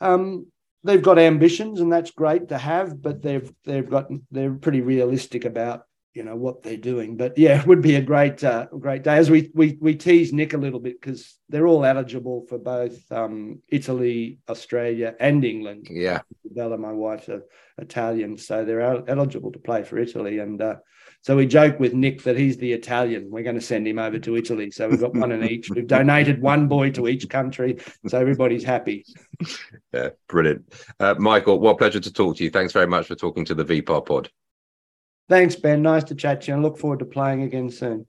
um, 0.00 0.46
they've 0.84 1.02
got 1.02 1.18
ambitions, 1.18 1.80
and 1.80 1.92
that's 1.92 2.12
great 2.12 2.48
to 2.48 2.58
have, 2.58 3.02
but 3.02 3.22
they've 3.22 3.52
they've 3.64 3.88
got 3.88 4.08
they're 4.30 4.54
pretty 4.54 4.80
realistic 4.80 5.44
about 5.44 5.84
you 6.14 6.22
know 6.22 6.36
what 6.36 6.62
they're 6.62 6.76
doing. 6.76 7.16
But 7.16 7.38
yeah, 7.38 7.60
it 7.60 7.66
would 7.66 7.82
be 7.82 7.96
a 7.96 8.02
great 8.02 8.42
uh, 8.44 8.66
great 8.78 9.02
day. 9.02 9.16
As 9.16 9.30
we 9.30 9.50
we 9.54 9.78
we 9.80 9.94
tease 9.94 10.32
Nick 10.32 10.52
a 10.52 10.58
little 10.58 10.80
bit 10.80 11.00
because 11.00 11.36
they're 11.48 11.66
all 11.66 11.84
eligible 11.84 12.46
for 12.48 12.58
both 12.58 13.10
um, 13.10 13.60
Italy, 13.68 14.38
Australia, 14.48 15.14
and 15.20 15.44
England. 15.44 15.88
Yeah, 15.90 16.20
Bella, 16.44 16.78
my 16.78 16.92
wife's 16.92 17.28
a, 17.28 17.42
Italian, 17.78 18.36
so 18.36 18.64
they're 18.64 19.08
eligible 19.08 19.52
to 19.52 19.58
play 19.58 19.82
for 19.82 19.98
Italy. 19.98 20.38
And 20.38 20.60
uh, 20.60 20.76
so 21.22 21.36
we 21.36 21.46
joke 21.46 21.78
with 21.80 21.94
Nick 21.94 22.22
that 22.22 22.36
he's 22.36 22.56
the 22.56 22.72
Italian. 22.72 23.30
We're 23.30 23.44
going 23.44 23.56
to 23.56 23.62
send 23.62 23.86
him 23.86 23.98
over 23.98 24.18
to 24.18 24.36
Italy. 24.36 24.70
So 24.70 24.88
we've 24.88 25.00
got 25.00 25.14
one 25.14 25.32
in 25.32 25.44
each. 25.44 25.70
We've 25.70 25.86
donated 25.86 26.42
one 26.42 26.68
boy 26.68 26.90
to 26.92 27.08
each 27.08 27.28
country, 27.28 27.78
so 28.06 28.18
everybody's 28.18 28.64
happy. 28.64 29.04
Yeah, 29.92 30.08
brilliant, 30.26 30.72
uh, 31.00 31.16
Michael. 31.18 31.60
What 31.60 31.76
pleasure 31.76 32.00
to 32.00 32.10
talk 32.10 32.38
to 32.38 32.44
you. 32.44 32.48
Thanks 32.48 32.72
very 32.72 32.86
much 32.86 33.08
for 33.08 33.14
talking 33.14 33.44
to 33.44 33.54
the 33.54 33.62
VPAR 33.62 34.06
Pod. 34.06 34.30
Thanks, 35.32 35.56
Ben. 35.56 35.80
Nice 35.80 36.04
to 36.04 36.14
chat 36.14 36.42
to 36.42 36.48
you 36.48 36.52
and 36.52 36.62
look 36.62 36.76
forward 36.76 36.98
to 36.98 37.06
playing 37.06 37.40
again 37.40 37.70
soon. 37.70 38.04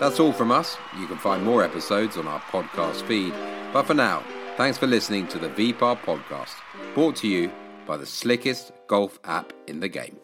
That's 0.00 0.18
all 0.18 0.32
from 0.32 0.50
us. 0.50 0.76
You 0.98 1.06
can 1.06 1.16
find 1.16 1.44
more 1.44 1.62
episodes 1.62 2.16
on 2.16 2.26
our 2.26 2.40
podcast 2.40 3.06
feed. 3.06 3.32
But 3.72 3.84
for 3.84 3.94
now, 3.94 4.24
thanks 4.56 4.78
for 4.78 4.88
listening 4.88 5.28
to 5.28 5.38
the 5.38 5.50
VPAR 5.50 5.96
podcast, 5.98 6.56
brought 6.94 7.14
to 7.18 7.28
you 7.28 7.52
by 7.86 7.96
the 7.96 8.04
slickest 8.04 8.72
golf 8.88 9.20
app 9.22 9.52
in 9.68 9.78
the 9.78 9.88
game. 9.88 10.18